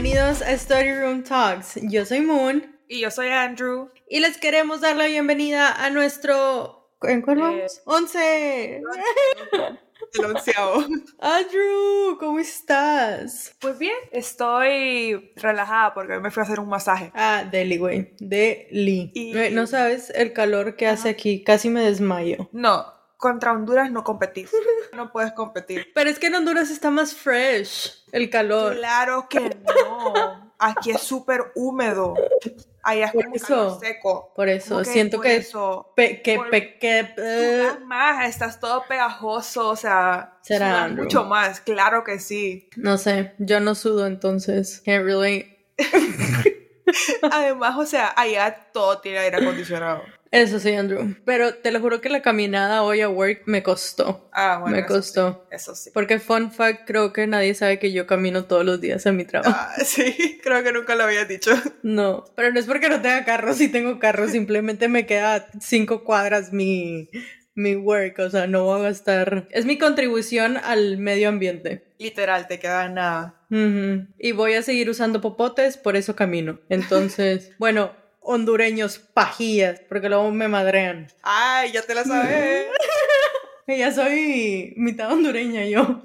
bienvenidos 0.00 0.42
a 0.42 0.52
Story 0.52 0.94
Room 0.94 1.24
Talks. 1.24 1.74
Yo 1.82 2.04
soy 2.04 2.20
Moon. 2.20 2.78
Y 2.86 3.00
yo 3.00 3.10
soy 3.10 3.30
Andrew. 3.30 3.88
Y 4.08 4.20
les 4.20 4.38
queremos 4.38 4.80
dar 4.80 4.94
la 4.94 5.06
bienvenida 5.06 5.72
a 5.72 5.90
nuestro... 5.90 6.94
¿En 7.02 7.20
cuál 7.20 7.38
vamos? 7.38 7.80
¡Once! 7.84 8.80
El 10.14 10.24
onceavo. 10.24 10.84
Andrew, 11.18 12.16
¿cómo 12.20 12.38
estás? 12.38 13.56
Pues 13.60 13.76
bien, 13.76 13.96
estoy 14.12 15.32
relajada 15.34 15.92
porque 15.94 16.12
hoy 16.12 16.20
me 16.20 16.30
fui 16.30 16.42
a 16.42 16.44
hacer 16.44 16.60
un 16.60 16.68
masaje. 16.68 17.10
Ah, 17.16 17.42
Deli, 17.50 17.76
güey. 17.78 18.14
Deli. 18.20 19.10
Y- 19.14 19.32
No 19.50 19.66
sabes 19.66 20.10
el 20.14 20.32
calor 20.32 20.76
que 20.76 20.86
hace 20.86 21.08
aquí. 21.08 21.42
Casi 21.42 21.70
me 21.70 21.80
desmayo. 21.80 22.48
No, 22.52 22.86
contra 23.18 23.52
Honduras 23.52 23.90
no 23.92 24.02
competís. 24.04 24.50
No 24.96 25.12
puedes 25.12 25.32
competir. 25.32 25.92
Pero 25.94 26.08
es 26.10 26.18
que 26.18 26.28
en 26.28 26.34
Honduras 26.36 26.70
está 26.70 26.90
más 26.90 27.14
fresh 27.14 28.04
el 28.10 28.30
calor. 28.30 28.74
Claro 28.76 29.28
que 29.28 29.38
no. 29.66 30.52
Aquí 30.58 30.90
es 30.90 31.02
súper 31.02 31.52
húmedo. 31.54 32.14
Allá 32.82 33.04
es 33.06 33.12
Por 33.12 33.24
como 33.24 33.36
eso. 33.36 33.46
calor 33.46 33.80
seco. 33.80 34.32
Por 34.34 34.48
eso, 34.48 34.70
Como 34.70 34.84
siento 34.84 35.18
por 35.18 35.26
que... 35.26 35.36
eso. 35.36 35.92
pe- 35.94 36.22
que, 36.22 36.36
por- 36.36 36.50
pe- 36.50 36.78
que- 36.78 37.12
Sudas 37.14 37.80
más, 37.84 38.28
estás 38.28 38.58
todo 38.58 38.82
pegajoso, 38.88 39.68
o 39.68 39.76
sea, 39.76 40.38
Será, 40.40 40.88
mucho 40.88 41.22
más, 41.24 41.60
claro 41.60 42.02
que 42.02 42.18
sí. 42.18 42.68
no 42.76 42.96
sé, 42.98 43.34
yo 43.38 43.60
no 43.60 43.74
sudo 43.76 44.06
entonces. 44.06 44.80
Can't 44.84 45.04
relate. 45.04 45.66
Además, 47.30 47.76
o 47.78 47.86
sea, 47.86 48.12
allá 48.16 48.68
todo 48.72 48.98
tiene 48.98 49.18
aire 49.18 49.36
acondicionado. 49.38 50.02
Eso 50.30 50.58
sí, 50.58 50.74
Andrew. 50.74 51.14
Pero 51.24 51.54
te 51.54 51.70
lo 51.70 51.80
juro 51.80 52.00
que 52.02 52.10
la 52.10 52.20
caminada 52.20 52.82
hoy 52.82 53.00
a 53.00 53.08
work 53.08 53.42
me 53.46 53.62
costó. 53.62 54.28
Ah, 54.32 54.58
bueno, 54.60 54.76
me 54.76 54.82
eso 54.82 54.94
costó. 54.94 55.46
sí, 55.48 55.56
Eso 55.56 55.74
sí. 55.74 55.90
Porque 55.94 56.18
fun 56.18 56.52
fact, 56.52 56.86
creo 56.86 57.14
que 57.14 57.26
nadie 57.26 57.54
sabe 57.54 57.78
que 57.78 57.92
yo 57.92 58.06
camino 58.06 58.44
todos 58.44 58.64
los 58.64 58.78
días 58.80 59.06
a 59.06 59.12
mi 59.12 59.24
trabajo. 59.24 59.56
Ah, 59.58 59.74
sí, 59.84 60.38
creo 60.42 60.62
que 60.62 60.72
nunca 60.72 60.96
lo 60.96 61.04
había 61.04 61.24
dicho. 61.24 61.52
No, 61.82 62.24
pero 62.36 62.52
no 62.52 62.60
es 62.60 62.66
porque 62.66 62.90
no 62.90 63.00
tenga 63.00 63.24
carro, 63.24 63.54
sí 63.54 63.68
tengo 63.68 63.98
carro, 63.98 64.28
simplemente 64.28 64.88
me 64.88 65.06
queda 65.06 65.46
cinco 65.60 66.04
cuadras 66.04 66.52
mi, 66.52 67.08
mi 67.58 67.74
work, 67.74 68.20
o 68.20 68.30
sea, 68.30 68.46
no 68.46 68.64
voy 68.64 68.80
a 68.80 68.84
gastar. 68.84 69.48
Es 69.50 69.66
mi 69.66 69.78
contribución 69.78 70.56
al 70.56 70.96
medio 70.96 71.28
ambiente. 71.28 71.84
Literal, 71.98 72.46
te 72.46 72.60
queda 72.60 72.88
nada. 72.88 73.34
Y 74.18 74.32
voy 74.32 74.54
a 74.54 74.62
seguir 74.62 74.88
usando 74.88 75.20
popotes, 75.20 75.76
por 75.76 75.96
eso 75.96 76.14
camino. 76.14 76.60
Entonces, 76.68 77.50
bueno, 77.58 77.92
hondureños, 78.20 78.98
pajillas, 78.98 79.80
porque 79.88 80.08
luego 80.08 80.30
me 80.30 80.48
madrean. 80.48 81.08
Ay, 81.22 81.72
ya 81.72 81.82
te 81.82 81.94
la 81.94 82.04
sabes. 82.04 82.66
Ya 83.70 83.92
soy 83.92 84.72
mitad 84.78 85.12
hondureña 85.12 85.62
yo. 85.66 86.00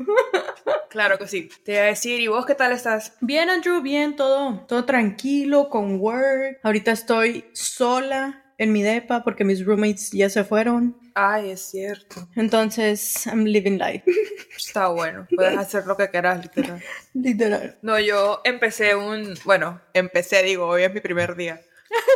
claro 0.89 1.17
que 1.17 1.29
sí. 1.29 1.49
Te 1.63 1.71
iba 1.71 1.83
a 1.83 1.85
decir, 1.85 2.19
¿y 2.19 2.27
vos 2.27 2.45
qué 2.45 2.55
tal 2.55 2.73
estás? 2.73 3.13
Bien, 3.21 3.49
Andrew, 3.49 3.81
bien, 3.81 4.17
todo, 4.17 4.65
todo 4.67 4.83
tranquilo, 4.83 5.69
con 5.69 5.97
work. 6.01 6.59
Ahorita 6.61 6.91
estoy 6.91 7.45
sola 7.53 8.43
en 8.57 8.73
mi 8.73 8.83
depa 8.83 9.23
porque 9.23 9.45
mis 9.45 9.65
roommates 9.65 10.11
ya 10.11 10.29
se 10.29 10.43
fueron. 10.43 10.97
Ay, 11.15 11.51
es 11.51 11.61
cierto. 11.69 12.27
Entonces, 12.35 13.25
I'm 13.27 13.43
living 13.45 13.77
life. 13.77 14.03
Está 14.57 14.87
bueno. 14.87 15.27
Puedes 15.35 15.57
hacer 15.57 15.85
lo 15.85 15.95
que 15.95 16.09
quieras, 16.09 16.41
literal. 16.43 16.81
Literal. 17.13 17.77
No, 17.81 17.99
yo 17.99 18.41
empecé 18.43 18.95
un. 18.95 19.35
Bueno, 19.45 19.81
empecé, 19.93 20.41
digo, 20.43 20.67
hoy 20.67 20.83
es 20.83 20.93
mi 20.93 21.01
primer 21.01 21.35
día. 21.35 21.61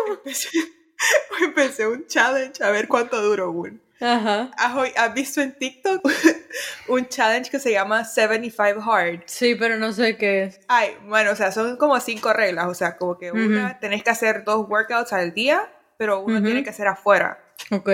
Empecé, 0.10 0.50
empecé 1.44 1.88
un 1.88 2.08
challenge 2.08 2.64
a 2.64 2.72
ver 2.72 2.88
cuánto 2.88 3.22
duro, 3.22 3.52
Gun. 3.52 3.82
Ajá. 4.00 4.52
¿Has, 4.58 4.76
oí- 4.76 4.94
has 4.96 5.14
visto 5.14 5.42
en 5.42 5.54
TikTok 5.58 6.08
un 6.88 7.08
challenge 7.08 7.50
que 7.50 7.60
se 7.60 7.72
llama 7.72 8.06
75 8.06 8.80
Hard? 8.92 9.22
Sí, 9.26 9.56
pero 9.56 9.78
no 9.78 9.92
sé 9.92 10.18
qué 10.18 10.44
es. 10.44 10.60
Ay, 10.68 10.92
bueno, 11.06 11.32
o 11.32 11.36
sea, 11.36 11.52
son 11.52 11.78
como 11.78 12.00
cinco 12.00 12.32
reglas. 12.34 12.68
O 12.68 12.74
sea, 12.76 12.98
como 12.98 13.18
que 13.18 13.32
una, 13.32 13.80
tenés 13.80 14.04
que 14.04 14.10
hacer 14.12 14.44
dos 14.44 14.68
workouts 14.70 15.14
al 15.14 15.34
día, 15.34 15.68
pero 15.98 16.20
uno 16.22 16.42
tiene 16.44 16.64
que 16.64 16.74
ser 16.74 16.88
afuera. 16.88 17.44
Ok. 17.72 17.90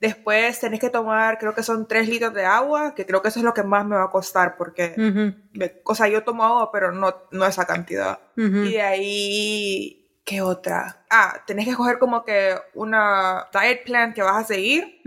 Después 0.00 0.60
tenés 0.60 0.80
que 0.80 0.90
tomar, 0.90 1.38
creo 1.38 1.54
que 1.54 1.62
son 1.62 1.86
tres 1.88 2.08
litros 2.08 2.34
de 2.34 2.44
agua, 2.44 2.94
que 2.94 3.06
creo 3.06 3.22
que 3.22 3.28
eso 3.28 3.38
es 3.38 3.44
lo 3.44 3.54
que 3.54 3.62
más 3.62 3.84
me 3.86 3.96
va 3.96 4.04
a 4.04 4.10
costar, 4.10 4.56
porque, 4.56 4.94
me- 5.52 5.72
o 5.84 5.94
sea, 5.94 6.08
yo 6.08 6.22
tomo 6.22 6.44
agua, 6.44 6.70
pero 6.70 6.92
no, 6.92 7.14
no 7.30 7.46
esa 7.46 7.64
cantidad. 7.64 8.18
ujú. 8.36 8.56
Y 8.64 8.72
de 8.72 8.82
ahí, 8.82 10.08
¿qué 10.24 10.42
otra? 10.42 11.04
Ah, 11.10 11.40
tenés 11.46 11.64
que 11.64 11.70
escoger 11.72 11.98
como 11.98 12.24
que 12.24 12.54
una 12.74 13.46
diet 13.52 13.84
plan 13.84 14.12
que 14.12 14.22
vas 14.22 14.36
a 14.36 14.46
seguir, 14.46 15.00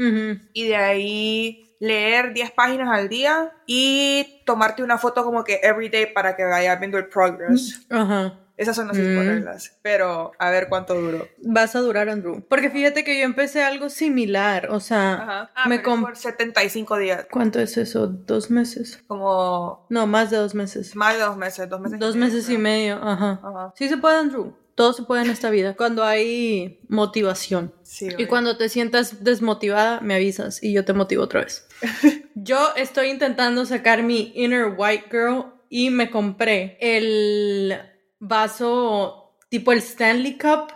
y 0.53 0.67
de 0.67 0.75
ahí 0.75 1.65
leer 1.79 2.33
10 2.33 2.51
páginas 2.51 2.89
al 2.91 3.07
día 3.07 3.51
y 3.65 4.41
tomarte 4.45 4.83
una 4.83 4.97
foto 4.97 5.23
como 5.23 5.43
que 5.45 5.59
everyday 5.63 6.11
para 6.13 6.35
que 6.35 6.43
vayas 6.43 6.77
viendo 6.79 6.97
el 6.97 7.07
progress. 7.07 7.85
Ajá. 7.89 8.37
Esas 8.59 8.75
son 8.75 8.87
las 8.89 8.97
cinco 8.97 9.21
Mm. 9.21 9.25
reglas. 9.27 9.77
Pero 9.81 10.33
a 10.37 10.49
ver 10.49 10.67
cuánto 10.67 10.93
duró. 10.93 11.27
Vas 11.43 11.75
a 11.75 11.79
durar, 11.79 12.09
Andrew. 12.09 12.43
Porque 12.49 12.69
fíjate 12.69 13.03
que 13.05 13.17
yo 13.17 13.23
empecé 13.23 13.63
algo 13.63 13.89
similar. 13.89 14.67
O 14.69 14.79
sea. 14.81 15.49
Ah, 15.55 15.67
me 15.69 15.77
pero 15.79 15.81
es 15.89 15.95
com- 15.95 16.01
por 16.03 16.17
75 16.17 16.97
días. 16.97 17.25
¿Cuánto 17.31 17.59
es 17.61 17.77
eso? 17.77 18.07
¿Dos 18.07 18.51
meses? 18.51 19.01
Como 19.07 19.85
No, 19.89 20.07
más 20.07 20.29
de 20.29 20.37
dos 20.37 20.53
meses. 20.55 20.95
más 20.95 21.15
de 21.15 21.21
dos 21.23 21.37
meses. 21.37 21.69
Dos 21.69 21.79
meses, 21.79 21.99
Dos 21.99 22.15
medio, 22.15 22.33
meses 22.35 22.49
y 22.49 22.57
medio, 22.57 22.95
ajá. 23.01 23.39
Ajá. 23.41 23.73
Sí 23.77 23.87
se 23.87 23.97
puede, 23.97 24.17
Andrew. 24.17 24.53
Todo 24.75 24.93
se 24.93 25.03
puede 25.03 25.23
en 25.23 25.29
esta 25.29 25.49
vida. 25.49 25.75
Cuando 25.75 26.03
hay 26.03 26.79
motivación. 26.87 27.73
Sí, 27.83 28.09
Y 28.17 28.25
cuando 28.27 28.57
te 28.57 28.69
sientas 28.69 29.23
desmotivada, 29.23 29.99
me 30.01 30.15
avisas 30.15 30.61
y 30.63 30.73
yo 30.73 30.83
te 30.85 30.93
motivo 30.93 31.23
otra 31.23 31.41
vez. 31.41 31.67
yo 32.35 32.59
estoy 32.75 33.07
intentando 33.09 33.65
sacar 33.65 34.03
mi 34.03 34.31
inner 34.35 34.73
white 34.77 35.05
girl 35.11 35.45
y 35.69 35.89
me 35.89 36.09
compré 36.09 36.77
el 36.81 37.77
vaso 38.19 39.37
tipo 39.49 39.71
el 39.71 39.79
Stanley 39.79 40.37
Cup, 40.37 40.71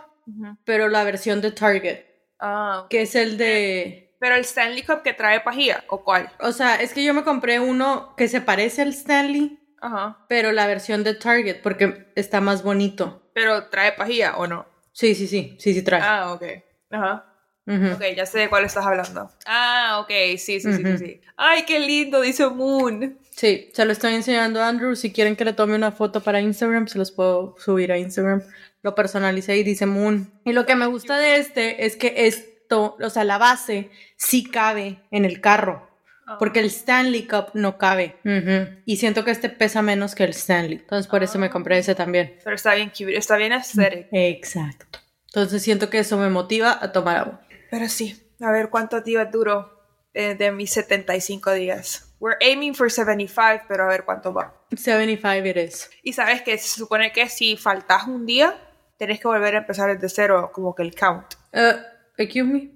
pero 0.64 0.88
la 0.88 1.04
versión 1.04 1.40
de 1.40 1.52
Target, 1.52 2.00
Ah, 2.40 2.86
que 2.90 3.02
es 3.02 3.14
el 3.14 3.36
de... 3.38 4.16
Pero 4.18 4.34
el 4.36 4.42
Stanley 4.42 4.82
Cup 4.82 5.02
que 5.02 5.12
trae 5.12 5.40
pajilla, 5.40 5.84
¿o 5.88 6.02
cuál? 6.02 6.30
O 6.40 6.52
sea, 6.52 6.76
es 6.76 6.92
que 6.92 7.04
yo 7.04 7.14
me 7.14 7.24
compré 7.24 7.60
uno 7.60 8.14
que 8.16 8.28
se 8.28 8.40
parece 8.40 8.82
al 8.82 8.88
Stanley, 8.88 9.58
Ajá. 9.80 10.24
pero 10.28 10.52
la 10.52 10.66
versión 10.66 11.04
de 11.04 11.14
Target 11.14 11.60
porque 11.62 12.12
está 12.16 12.40
más 12.40 12.62
bonito. 12.62 13.30
Pero 13.34 13.68
trae 13.68 13.92
pajilla, 13.92 14.36
¿o 14.36 14.46
no? 14.46 14.66
Sí, 14.92 15.14
sí, 15.14 15.26
sí, 15.26 15.56
sí, 15.58 15.74
sí 15.74 15.82
trae. 15.82 16.00
Ah, 16.02 16.32
ok. 16.32 16.42
Ajá. 16.90 17.30
Ok, 17.66 18.02
ya 18.14 18.26
sé 18.26 18.40
de 18.40 18.48
cuál 18.50 18.64
estás 18.64 18.84
hablando. 18.84 19.30
Ah, 19.46 19.98
ok, 20.02 20.10
sí, 20.38 20.60
sí, 20.60 20.72
sí, 20.72 20.82
sí, 20.84 20.98
sí. 20.98 21.20
Ay, 21.36 21.64
qué 21.64 21.78
lindo, 21.78 22.20
dice 22.20 22.46
Moon. 22.48 23.18
Sí, 23.36 23.70
se 23.72 23.84
lo 23.84 23.92
estoy 23.92 24.14
enseñando 24.14 24.62
a 24.62 24.68
Andrew. 24.68 24.94
Si 24.94 25.12
quieren 25.12 25.34
que 25.34 25.44
le 25.44 25.52
tome 25.52 25.74
una 25.74 25.90
foto 25.90 26.22
para 26.22 26.40
Instagram, 26.40 26.86
se 26.86 26.98
los 26.98 27.10
puedo 27.10 27.56
subir 27.58 27.90
a 27.90 27.98
Instagram. 27.98 28.42
Lo 28.82 28.94
personalicé 28.94 29.56
y 29.56 29.64
dice 29.64 29.86
Moon. 29.86 30.32
Y 30.44 30.52
lo 30.52 30.66
que 30.66 30.76
me 30.76 30.86
gusta 30.86 31.18
de 31.18 31.36
este 31.36 31.84
es 31.84 31.96
que 31.96 32.26
esto, 32.26 32.96
o 33.00 33.10
sea, 33.10 33.24
la 33.24 33.38
base 33.38 33.90
sí 34.16 34.44
cabe 34.44 35.00
en 35.10 35.24
el 35.24 35.40
carro. 35.40 35.90
Porque 36.38 36.60
el 36.60 36.66
Stanley 36.66 37.26
Cup 37.26 37.48
no 37.54 37.76
cabe. 37.76 38.16
Ujú. 38.24 38.80
Y 38.86 38.96
siento 38.96 39.24
que 39.24 39.30
este 39.30 39.50
pesa 39.50 39.82
menos 39.82 40.14
que 40.14 40.24
el 40.24 40.30
Stanley. 40.30 40.78
Entonces 40.78 41.06
por 41.06 41.22
eso 41.22 41.38
me 41.38 41.50
compré 41.50 41.78
ese 41.78 41.94
también. 41.94 42.38
Pero 42.42 42.56
está 42.56 42.74
bien 42.74 42.88
cute, 42.90 43.16
está 43.16 43.36
bien 43.36 43.52
aesthetic. 43.52 44.06
Exacto. 44.10 45.00
Entonces 45.26 45.62
siento 45.62 45.90
que 45.90 45.98
eso 45.98 46.16
me 46.16 46.30
motiva 46.30 46.78
a 46.80 46.92
tomar 46.92 47.16
agua. 47.16 47.40
Pero 47.70 47.88
sí, 47.88 48.16
a 48.40 48.50
ver 48.52 48.70
cuántos 48.70 49.04
días 49.04 49.30
duró 49.30 49.74
eh, 50.14 50.34
de 50.34 50.52
mis 50.52 50.70
75 50.70 51.52
días. 51.52 52.13
We're 52.24 52.38
aiming 52.40 52.74
for 52.74 52.90
75, 52.90 53.66
pero 53.68 53.84
a 53.84 53.88
ver 53.88 54.04
cuánto 54.06 54.32
va. 54.32 54.54
75 54.74 55.46
it 55.46 55.56
is. 55.58 55.90
Y 56.02 56.14
sabes 56.14 56.40
que 56.40 56.56
se 56.56 56.68
supone 56.78 57.12
que 57.12 57.28
si 57.28 57.58
faltas 57.58 58.06
un 58.06 58.24
día, 58.24 58.56
tenés 58.96 59.20
que 59.20 59.28
volver 59.28 59.54
a 59.56 59.58
empezar 59.58 59.92
desde 59.94 60.08
cero, 60.08 60.50
como 60.54 60.74
que 60.74 60.82
el 60.84 60.94
count. 60.94 61.26
Uh, 61.52 61.76
excuse 62.16 62.44
me. 62.50 62.70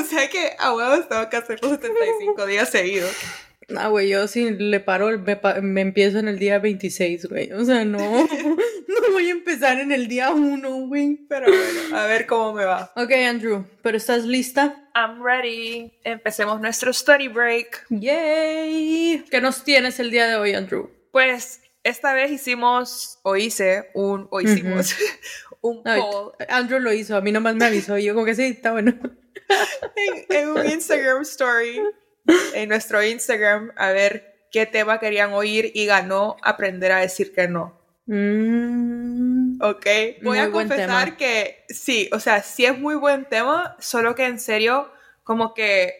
o 0.00 0.02
sea 0.04 0.28
que 0.30 0.56
a 0.58 0.74
huevos 0.74 1.08
tengo 1.10 1.28
que 1.28 1.36
hacer 1.36 1.58
los 1.62 1.72
75 1.72 2.46
días 2.46 2.70
seguidos. 2.70 3.14
Ah, 3.76 3.88
güey, 3.88 4.08
yo 4.08 4.26
si 4.26 4.50
le 4.50 4.80
paro, 4.80 5.16
me, 5.18 5.36
pa- 5.36 5.60
me 5.60 5.82
empiezo 5.82 6.18
en 6.18 6.28
el 6.28 6.38
día 6.38 6.58
26, 6.58 7.26
güey. 7.28 7.52
O 7.52 7.64
sea, 7.66 7.84
no, 7.84 7.98
no 7.98 8.28
voy 9.12 9.28
a 9.28 9.32
empezar 9.32 9.78
en 9.78 9.92
el 9.92 10.08
día 10.08 10.30
1, 10.30 10.86
güey. 10.86 11.26
Pero 11.28 11.46
bueno, 11.46 11.96
a 11.96 12.06
ver 12.06 12.26
cómo 12.26 12.52
me 12.52 12.64
va. 12.64 12.92
Ok, 12.96 13.12
Andrew, 13.12 13.64
¿pero 13.82 13.96
estás 13.96 14.24
lista? 14.24 14.88
I'm 14.94 15.22
ready. 15.22 15.92
Empecemos 16.04 16.60
nuestro 16.60 16.92
study 16.92 17.28
break. 17.28 17.86
¡Yay! 17.90 19.24
¿Qué 19.30 19.40
nos 19.40 19.64
tienes 19.64 20.00
el 20.00 20.10
día 20.10 20.26
de 20.26 20.36
hoy, 20.36 20.54
Andrew? 20.54 20.90
Pues 21.12 21.60
esta 21.82 22.12
vez 22.12 22.30
hicimos, 22.30 23.18
o 23.22 23.36
hice 23.36 23.90
un, 23.94 24.28
o 24.30 24.40
hicimos 24.40 24.94
un 25.60 25.82
Ay, 25.84 26.00
poll 26.00 26.32
Andrew 26.48 26.78
lo 26.78 26.92
hizo, 26.92 27.16
a 27.16 27.20
mí 27.20 27.32
nomás 27.32 27.54
me 27.54 27.64
avisó 27.64 27.98
y 27.98 28.04
yo 28.04 28.14
como 28.14 28.26
que 28.26 28.34
sí, 28.34 28.44
está 28.44 28.72
bueno. 28.72 28.92
en, 29.96 30.36
en 30.36 30.48
un 30.48 30.66
Instagram 30.66 31.22
story, 31.22 31.80
en 32.54 32.68
nuestro 32.68 33.02
Instagram, 33.02 33.72
a 33.76 33.90
ver 33.92 34.46
qué 34.52 34.66
tema 34.66 35.00
querían 35.00 35.32
oír 35.32 35.70
y 35.74 35.86
ganó 35.86 36.36
aprender 36.42 36.92
a 36.92 36.98
decir 36.98 37.32
que 37.32 37.48
no. 37.48 37.79
Mm, 38.12 39.62
¿Ok? 39.62 39.86
Voy 40.24 40.38
a 40.38 40.50
confesar 40.50 41.16
que 41.16 41.64
sí, 41.68 42.10
o 42.12 42.18
sea, 42.18 42.42
sí 42.42 42.66
es 42.66 42.76
muy 42.76 42.96
buen 42.96 43.24
tema, 43.24 43.76
solo 43.78 44.16
que 44.16 44.26
en 44.26 44.40
serio, 44.40 44.90
como 45.22 45.54
que 45.54 45.94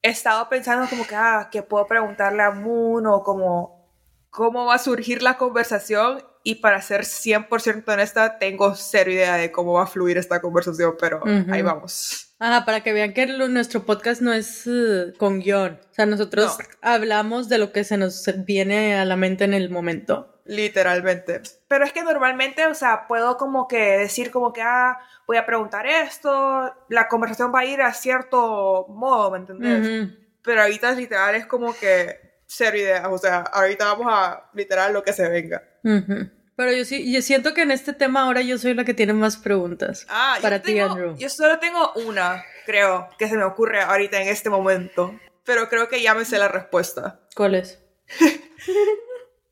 he 0.00 0.08
estado 0.08 0.48
pensando 0.48 0.88
como 0.88 1.06
que, 1.06 1.14
ah, 1.14 1.50
que 1.52 1.62
puedo 1.62 1.86
preguntarle 1.86 2.42
a 2.42 2.50
Moon 2.50 3.06
o 3.06 3.22
como 3.22 3.90
cómo 4.30 4.64
va 4.64 4.76
a 4.76 4.78
surgir 4.78 5.22
la 5.22 5.36
conversación 5.36 6.22
y 6.42 6.56
para 6.56 6.80
ser 6.80 7.02
100% 7.02 7.84
honesta, 7.86 8.38
tengo 8.38 8.74
cero 8.74 9.10
idea 9.10 9.36
de 9.36 9.52
cómo 9.52 9.74
va 9.74 9.84
a 9.84 9.86
fluir 9.86 10.18
esta 10.18 10.40
conversación, 10.40 10.94
pero 10.98 11.22
ahí 11.50 11.62
vamos. 11.62 12.34
Ajá, 12.38 12.64
para 12.64 12.82
que 12.82 12.94
vean 12.94 13.12
que 13.12 13.26
nuestro 13.26 13.84
podcast 13.84 14.22
no 14.22 14.32
es 14.32 14.66
uh, 14.66 15.12
con 15.18 15.40
guion. 15.40 15.78
O 15.90 15.94
sea, 15.94 16.06
nosotros 16.06 16.56
hablamos 16.80 17.50
de 17.50 17.58
lo 17.58 17.70
que 17.70 17.84
se 17.84 17.98
nos 17.98 18.24
viene 18.46 18.96
a 18.96 19.04
la 19.04 19.16
mente 19.16 19.44
en 19.44 19.52
el 19.52 19.68
momento. 19.68 20.40
Literalmente. 20.46 21.42
Pero 21.68 21.84
es 21.84 21.92
que 21.92 22.02
normalmente, 22.02 22.66
o 22.66 22.74
sea, 22.74 23.06
puedo 23.06 23.36
como 23.36 23.68
que 23.68 23.98
decir 23.98 24.30
como 24.30 24.54
que, 24.54 24.62
ah, 24.62 24.98
voy 25.26 25.36
a 25.36 25.44
preguntar 25.44 25.86
esto, 25.86 26.74
la 26.88 27.08
conversación 27.08 27.52
va 27.54 27.60
a 27.60 27.64
ir 27.66 27.82
a 27.82 27.92
cierto 27.92 28.86
modo, 28.88 29.30
¿me 29.30 29.38
entendés? 29.38 30.08
Pero 30.42 30.62
ahorita 30.62 30.92
literal 30.92 31.34
es 31.34 31.44
como 31.44 31.74
que 31.74 32.40
cero 32.46 32.76
ideas, 32.76 33.06
o 33.08 33.18
sea, 33.18 33.40
ahorita 33.40 33.84
vamos 33.84 34.06
a 34.08 34.50
literal 34.54 34.92
lo 34.94 35.04
que 35.04 35.12
se 35.12 35.28
venga. 35.28 35.62
Pero 35.82 36.72
yo 36.72 36.84
sí, 36.84 37.10
yo 37.10 37.22
siento 37.22 37.54
que 37.54 37.62
en 37.62 37.70
este 37.70 37.94
tema 37.94 38.24
ahora 38.24 38.42
yo 38.42 38.58
soy 38.58 38.74
la 38.74 38.84
que 38.84 38.92
tiene 38.92 39.14
más 39.14 39.38
preguntas. 39.38 40.06
Ah, 40.10 40.36
para 40.42 40.60
ti, 40.60 40.78
Andrew. 40.78 41.16
Yo 41.16 41.30
solo 41.30 41.58
tengo 41.58 41.92
una, 41.94 42.44
creo, 42.66 43.08
que 43.18 43.28
se 43.28 43.36
me 43.36 43.44
ocurre 43.44 43.80
ahorita 43.80 44.20
en 44.20 44.28
este 44.28 44.50
momento. 44.50 45.18
Pero 45.44 45.68
creo 45.68 45.88
que 45.88 46.02
ya 46.02 46.14
me 46.14 46.24
sé 46.24 46.38
la 46.38 46.48
respuesta. 46.48 47.20
¿Cuál 47.34 47.54
es? 47.54 47.80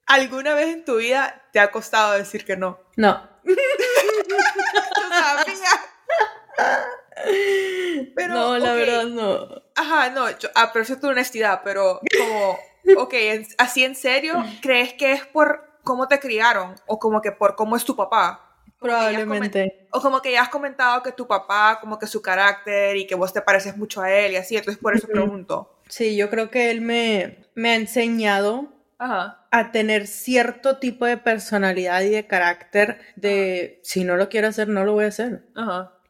¿Alguna 0.06 0.54
vez 0.54 0.68
en 0.68 0.84
tu 0.84 0.96
vida 0.96 1.42
te 1.52 1.60
ha 1.60 1.70
costado 1.70 2.12
decir 2.12 2.44
que 2.44 2.56
no? 2.56 2.80
No. 2.96 3.28
pero, 8.14 8.34
no, 8.34 8.58
la 8.58 8.74
verdad 8.74 9.04
no. 9.04 9.62
Ajá, 9.74 10.10
no, 10.10 10.30
yo 10.38 10.48
aprecio 10.54 11.00
tu 11.00 11.08
honestidad, 11.08 11.62
pero 11.64 12.00
como, 12.18 12.58
ok, 13.02 13.14
así 13.58 13.84
en 13.84 13.94
serio, 13.94 14.34
¿crees 14.60 14.94
que 14.94 15.12
es 15.12 15.26
por 15.26 15.67
cómo 15.88 16.06
te 16.06 16.20
criaron 16.20 16.74
o 16.86 16.98
como 16.98 17.22
que 17.22 17.32
por 17.32 17.56
cómo 17.56 17.74
es 17.74 17.82
tu 17.82 17.96
papá. 17.96 18.44
Probablemente. 18.78 19.88
O 19.90 20.02
como 20.02 20.20
que 20.20 20.32
ya 20.32 20.42
has 20.42 20.50
comentado 20.50 21.02
que 21.02 21.12
tu 21.12 21.26
papá, 21.26 21.78
como 21.80 21.98
que 21.98 22.06
su 22.06 22.20
carácter 22.20 22.94
y 22.98 23.06
que 23.06 23.14
vos 23.14 23.32
te 23.32 23.40
pareces 23.40 23.74
mucho 23.74 24.02
a 24.02 24.12
él 24.12 24.32
y 24.32 24.36
así, 24.36 24.54
entonces 24.54 24.80
por 24.80 24.94
eso 24.94 25.08
pregunto. 25.08 25.80
Sí, 25.88 26.14
yo 26.14 26.28
creo 26.28 26.50
que 26.50 26.70
él 26.70 26.82
me, 26.82 27.38
me 27.54 27.70
ha 27.70 27.74
enseñado 27.76 28.68
a 28.98 29.72
tener 29.72 30.06
cierto 30.06 30.76
tipo 30.76 31.06
de 31.06 31.16
personalidad 31.16 32.02
y 32.02 32.10
de 32.10 32.26
carácter 32.26 33.00
de 33.16 33.80
si 33.82 34.04
no 34.04 34.16
lo 34.16 34.28
quiero 34.28 34.48
hacer, 34.48 34.68
no 34.68 34.84
lo 34.84 34.92
voy 34.92 35.06
a 35.06 35.08
hacer. 35.08 35.48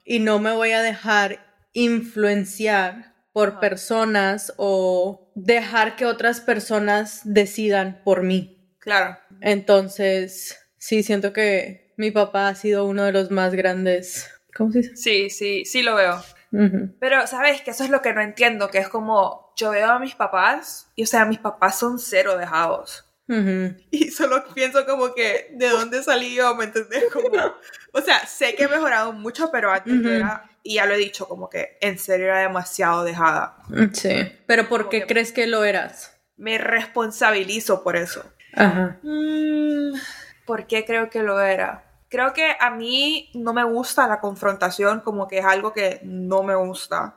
Y 0.05 0.19
no 0.19 0.41
me 0.41 0.53
voy 0.53 0.73
a 0.73 0.83
dejar 0.83 1.39
influenciar 1.73 3.15
por 3.33 3.61
personas 3.61 4.53
o 4.57 5.31
dejar 5.37 5.95
que 5.95 6.05
otras 6.05 6.41
personas 6.41 7.21
decidan 7.23 8.01
por 8.05 8.25
mí. 8.25 8.58
Claro. 8.89 9.19
Entonces, 9.43 10.59
sí, 10.79 11.03
siento 11.03 11.35
que 11.35 11.93
mi 11.99 12.11
papá 12.11 12.49
ha 12.49 12.55
sido 12.55 12.87
uno 12.87 13.05
de 13.05 13.13
los 13.13 13.31
más 13.31 13.53
grandes. 13.55 14.31
¿Cómo 14.57 14.73
se 14.73 14.79
dice? 14.79 14.97
Sí, 14.97 15.29
sí, 15.29 15.67
sí 15.67 15.83
lo 15.83 15.95
veo. 15.95 16.25
Pero, 16.99 17.27
¿sabes? 17.27 17.61
Que 17.61 17.73
eso 17.73 17.85
es 17.85 17.91
lo 17.91 18.01
que 18.01 18.15
no 18.15 18.23
entiendo, 18.23 18.71
que 18.71 18.79
es 18.79 18.89
como, 18.89 19.53
yo 19.59 19.73
veo 19.73 19.91
a 19.91 19.99
mis 19.99 20.15
papás, 20.15 20.91
y 20.95 21.03
o 21.03 21.07
sea, 21.07 21.27
mis 21.27 21.39
papás 21.39 21.79
son 21.79 21.99
cero 21.99 22.39
dejados. 22.39 23.05
Y 23.91 24.11
solo 24.11 24.43
pienso 24.55 24.87
como 24.87 25.13
que, 25.13 25.51
¿de 25.53 25.69
dónde 25.69 26.03
salí 26.03 26.35
yo? 26.35 26.55
¿Me 26.55 26.65
entendés? 26.65 27.05
Como, 27.13 27.29
o 27.93 28.01
sea, 28.01 28.27
sé 28.27 28.55
que 28.55 28.65
he 28.65 28.69
mejorado 28.69 29.13
mucho, 29.13 29.51
pero 29.53 29.71
antes 29.71 30.03
era, 30.03 30.49
y 30.63 30.77
ya 30.77 30.87
lo 30.87 30.95
he 30.95 30.99
dicho, 30.99 31.29
como 31.29 31.51
que 31.51 31.77
en 31.83 31.99
serio 31.99 32.29
era 32.29 32.39
demasiado 32.39 33.05
dejada. 33.05 33.59
Sí. 33.93 34.33
¿Pero 34.47 34.67
por 34.67 34.89
qué 34.89 35.05
crees 35.05 35.33
que 35.33 35.47
lo 35.47 35.63
eras? 35.63 36.19
Me 36.39 36.57
responsabilizo 36.57 37.85
por 37.85 37.97
eso. 37.97 38.25
Ajá. 38.55 38.99
Mm, 39.03 39.95
¿Por 40.47 40.67
qué 40.67 40.85
creo 40.85 41.11
que 41.11 41.23
lo 41.23 41.41
era? 41.41 41.85
Creo 42.09 42.33
que 42.33 42.57
a 42.59 42.71
mí 42.71 43.31
no 43.35 43.53
me 43.53 43.65
gusta 43.65 44.09
la 44.09 44.21
confrontación, 44.21 45.01
como 45.01 45.29
que 45.29 45.39
es 45.39 45.45
algo 45.45 45.75
que 45.75 46.01
no 46.05 46.43
me 46.43 46.55
gusta. 46.55 47.17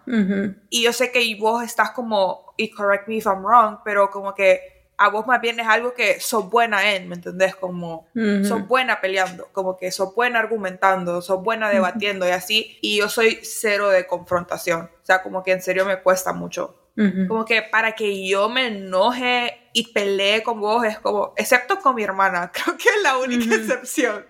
Y 0.70 0.84
yo 0.84 0.92
sé 0.92 1.12
que 1.12 1.36
vos 1.40 1.64
estás 1.64 1.92
como, 1.92 2.54
y 2.58 2.72
correct 2.72 3.08
me 3.08 3.16
if 3.16 3.26
I'm 3.26 3.46
wrong, 3.46 3.78
pero 3.86 4.10
como 4.10 4.36
que 4.36 4.60
a 4.98 5.10
vos 5.10 5.26
más 5.26 5.42
bien 5.42 5.60
es 5.60 5.68
algo 5.68 5.94
que 5.94 6.20
sos 6.20 6.50
buena 6.50 6.94
en, 6.94 7.08
¿me 7.08 7.16
entendés? 7.16 7.56
Como 7.56 8.08
sos 8.44 8.68
buena 8.68 9.00
peleando, 9.02 9.48
como 9.54 9.78
que 9.78 9.92
sos 9.92 10.14
buena 10.14 10.40
argumentando, 10.40 11.22
sos 11.22 11.42
buena 11.42 11.70
debatiendo 11.70 12.28
y 12.28 12.32
así. 12.32 12.78
Y 12.82 12.98
yo 13.00 13.08
soy 13.08 13.40
cero 13.42 13.90
de 13.90 14.06
confrontación. 14.06 14.92
O 15.02 15.06
sea, 15.06 15.24
como 15.24 15.42
que 15.42 15.54
en 15.54 15.62
serio 15.62 15.86
me 15.86 16.02
cuesta 16.02 16.34
mucho. 16.34 16.81
Como 16.96 17.46
que 17.46 17.62
para 17.62 17.94
que 17.94 18.28
yo 18.28 18.50
me 18.50 18.68
enoje 18.68 19.70
y 19.74 19.92
pelee 19.94 20.44
con 20.44 20.60
vos 20.60 20.86
es 20.86 21.00
como, 21.00 21.34
excepto 21.38 21.80
con 21.80 21.96
mi 21.96 22.04
hermana, 22.04 22.52
creo 22.54 22.78
que 22.78 22.90
es 22.90 23.02
la 23.02 23.18
única 23.18 23.56
excepción. 23.56 24.26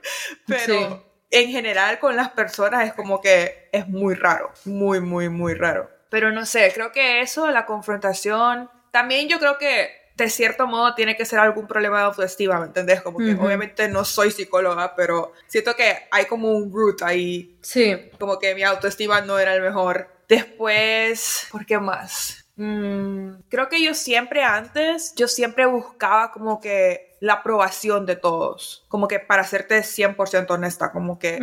Pero 0.45 1.05
en 1.31 1.49
general 1.49 1.99
con 1.99 2.15
las 2.15 2.29
personas 2.29 2.85
es 2.85 2.93
como 2.93 3.21
que 3.21 3.69
es 3.71 3.87
muy 3.87 4.15
raro, 4.15 4.51
muy, 4.65 4.99
muy, 4.99 5.29
muy 5.29 5.53
raro. 5.53 5.89
Pero 6.09 6.31
no 6.31 6.45
sé, 6.45 6.71
creo 6.73 6.91
que 6.91 7.21
eso, 7.21 7.49
la 7.51 7.65
confrontación, 7.65 8.69
también 8.91 9.29
yo 9.29 9.39
creo 9.39 9.57
que 9.57 10.01
de 10.15 10.29
cierto 10.29 10.67
modo 10.67 10.93
tiene 10.93 11.15
que 11.15 11.25
ser 11.25 11.39
algún 11.39 11.67
problema 11.67 11.99
de 11.99 12.03
autoestima, 12.05 12.59
¿me 12.59 12.67
entendés? 12.67 13.01
Como 13.01 13.17
que 13.17 13.33
obviamente 13.33 13.87
no 13.87 14.05
soy 14.05 14.29
psicóloga, 14.29 14.95
pero 14.95 15.33
siento 15.47 15.75
que 15.75 16.07
hay 16.11 16.25
como 16.25 16.51
un 16.51 16.71
root 16.71 17.01
ahí. 17.01 17.57
Sí. 17.61 18.11
Como 18.19 18.37
que 18.37 18.53
mi 18.53 18.63
autoestima 18.63 19.21
no 19.21 19.39
era 19.39 19.55
el 19.55 19.61
mejor. 19.61 20.09
Después, 20.27 21.47
¿por 21.51 21.65
qué 21.65 21.79
más? 21.79 22.40
Mm, 22.55 23.41
creo 23.49 23.69
que 23.69 23.83
yo 23.83 23.93
siempre 23.93 24.43
antes, 24.43 25.13
yo 25.15 25.27
siempre 25.27 25.65
buscaba 25.65 26.31
como 26.31 26.59
que 26.59 27.17
la 27.19 27.33
aprobación 27.33 28.05
de 28.05 28.15
todos, 28.15 28.85
como 28.87 29.07
que 29.07 29.19
para 29.19 29.43
serte 29.43 29.83
100% 29.83 30.49
honesta, 30.51 30.91
como 30.91 31.17
que 31.17 31.37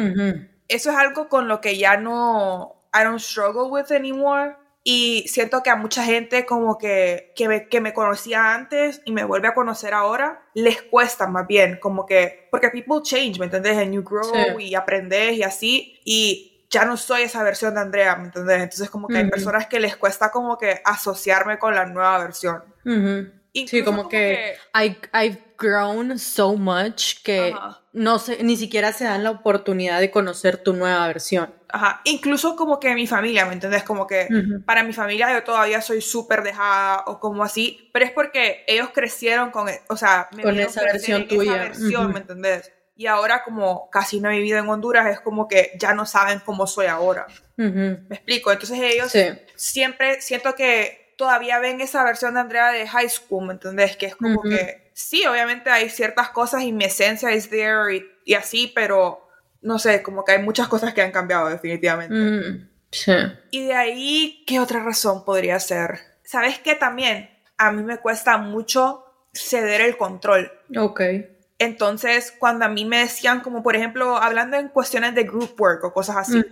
eso 0.69 0.91
es 0.91 0.97
algo 0.97 1.29
con 1.29 1.49
lo 1.49 1.61
que 1.61 1.79
ya 1.79 1.97
no, 1.97 2.85
I 2.93 3.05
don't 3.05 3.21
struggle 3.21 3.71
with 3.71 3.91
anymore. 3.91 4.57
Y 4.85 5.27
siento 5.29 5.63
que 5.63 5.69
a 5.69 5.77
mucha 5.77 6.03
gente 6.03 6.47
como 6.47 6.79
que, 6.79 7.33
que, 7.37 7.47
me, 7.47 7.69
que 7.69 7.81
me 7.81 7.93
conocía 7.93 8.55
antes 8.55 9.03
y 9.05 9.13
me 9.13 9.25
vuelve 9.25 9.49
a 9.49 9.55
conocer 9.55 9.93
ahora, 9.93 10.47
les 10.55 10.81
cuesta 10.81 11.27
más 11.27 11.47
bien, 11.47 11.79
como 11.79 12.07
que, 12.07 12.49
porque 12.51 12.71
people 12.71 13.03
change, 13.03 13.39
¿me 13.39 13.47
entendés? 13.47 13.77
And 13.77 13.93
you 13.93 14.03
grow 14.03 14.59
y 14.59 14.75
aprendes 14.75 15.37
y 15.37 15.43
así. 15.43 16.01
Y 16.05 16.48
ya 16.71 16.85
no 16.85 16.97
soy 16.97 17.23
esa 17.23 17.43
versión 17.43 17.75
de 17.75 17.81
Andrea, 17.81 18.17
¿me 18.17 18.27
entiendes? 18.27 18.63
Entonces 18.63 18.91
como 18.91 19.09
que 19.09 19.19
hay 19.19 19.31
personas 19.31 19.67
que 19.67 19.81
les 19.81 19.97
cuesta 19.97 20.31
como 20.31 20.59
que 20.59 20.81
asociarme 20.85 21.59
con 21.59 21.75
la 21.75 21.87
nueva 21.87 22.19
versión. 22.19 22.63
Sí, 23.67 23.83
como, 23.83 24.09
que, 24.09 24.57
I, 24.75 24.97
I've 25.13 25.41
grown 25.59 26.19
so 26.19 26.55
much 26.55 27.23
que 27.25 27.55
no 27.93 28.19
sé, 28.19 28.43
ni 28.45 28.57
siquiera 28.57 28.93
se 28.93 29.05
dan 29.05 29.25
la 29.25 29.31
oportunidad 29.31 29.99
de 29.99 30.11
conocer 30.11 30.59
tu 30.59 30.75
nueva 30.75 31.07
versión. 31.09 31.53
Ajá, 31.71 32.01
incluso 32.05 32.55
como 32.55 32.79
que 32.79 32.95
mi 32.95 33.07
familia, 33.07 33.45
¿me 33.47 33.55
entiendes? 33.55 33.83
Como 33.83 34.07
que 34.07 34.29
para 34.65 34.85
mi 34.85 34.93
familia 34.93 35.33
yo 35.33 35.43
todavía 35.43 35.81
soy 35.81 36.01
súper 36.01 36.43
dejada 36.43 37.05
o 37.07 37.19
como 37.19 37.43
así, 37.43 37.91
pero 37.93 38.05
es 38.05 38.13
porque 38.13 38.65
ellos 38.69 38.91
crecieron 38.95 39.51
con, 39.51 39.69
e, 39.69 39.81
o 39.89 39.97
sea, 39.97 40.29
me 40.37 40.43
con 40.43 40.59
esa 40.59 40.83
versión 40.83 41.27
tuya. 41.27 41.55
Esa 41.55 41.65
versión, 41.65 42.13
¿me 42.13 42.21
entendés? 42.21 42.73
Y 42.99 43.07
ahora 43.07 43.45
como 43.45 43.89
casi 43.91 44.21
no 44.21 44.29
he 44.29 44.39
vivido 44.39 44.59
en 44.59 44.69
Honduras, 44.69 45.07
es 45.07 45.21
como 45.21 45.47
que 45.47 45.71
ya 45.79 45.95
no 45.95 46.05
saben 46.05 46.41
cómo 46.45 46.67
soy 46.67 46.87
ahora. 46.87 47.29
¿Me 47.57 47.97
explico? 48.11 48.51
Entonces 48.51 48.77
ellos 48.83 49.13
siempre 49.55 50.21
siento 50.21 50.57
que 50.57 51.15
todavía 51.17 51.61
ven 51.61 51.81
esa 51.81 52.03
versión 52.03 52.35
de 52.35 52.41
Andrea 52.41 52.73
de 52.73 52.89
high 52.89 53.09
school, 53.09 53.47
¿me 53.47 53.53
entendés? 53.53 53.97
Que 53.97 54.07
es 54.07 54.17
como 54.17 54.43
que 54.43 54.91
sí, 54.95 55.25
obviamente 55.27 55.71
hay 55.71 55.91
ciertas 55.91 56.31
cosas 56.31 56.65
y 56.65 56.73
mi 56.73 56.87
esencia 56.87 57.31
es 57.31 57.49
there 57.49 58.05
y, 58.25 58.35
así, 58.35 58.73
pero 58.75 59.29
no 59.63 59.79
sé, 59.79 60.03
como 60.03 60.25
que 60.25 60.33
hay 60.33 60.43
muchas 60.43 60.67
cosas 60.67 60.93
que 60.93 61.01
han 61.01 61.13
cambiado 61.13 61.49
definitivamente. 61.49 62.67
Sí. 62.91 63.13
Y 63.53 63.65
de 63.65 63.75
ahí, 63.75 64.45
¿qué 64.45 64.59
otra 64.59 64.83
razón 64.83 65.25
podría 65.25 65.61
ser? 65.61 66.01
¿Sabes 66.25 66.59
qué 66.59 66.75
también? 66.75 67.31
A 67.59 67.71
mí 67.71 67.85
me 67.85 67.99
cuesta 67.99 68.39
mucho 68.39 69.05
ceder 69.33 69.83
el 69.83 69.97
control. 69.97 70.51
Ok. 70.77 71.01
Entonces, 71.59 72.33
cuando 72.39 72.65
a 72.65 72.69
mí 72.69 72.85
me 72.85 72.99
decían, 72.99 73.41
como 73.41 73.63
por 73.63 73.75
ejemplo, 73.75 74.17
hablando 74.17 74.57
en 74.57 74.69
cuestiones 74.69 75.15
de 75.15 75.25
group 75.25 75.61
work 75.61 75.85
o 75.85 75.93
cosas 75.93 76.17
así, 76.17 76.45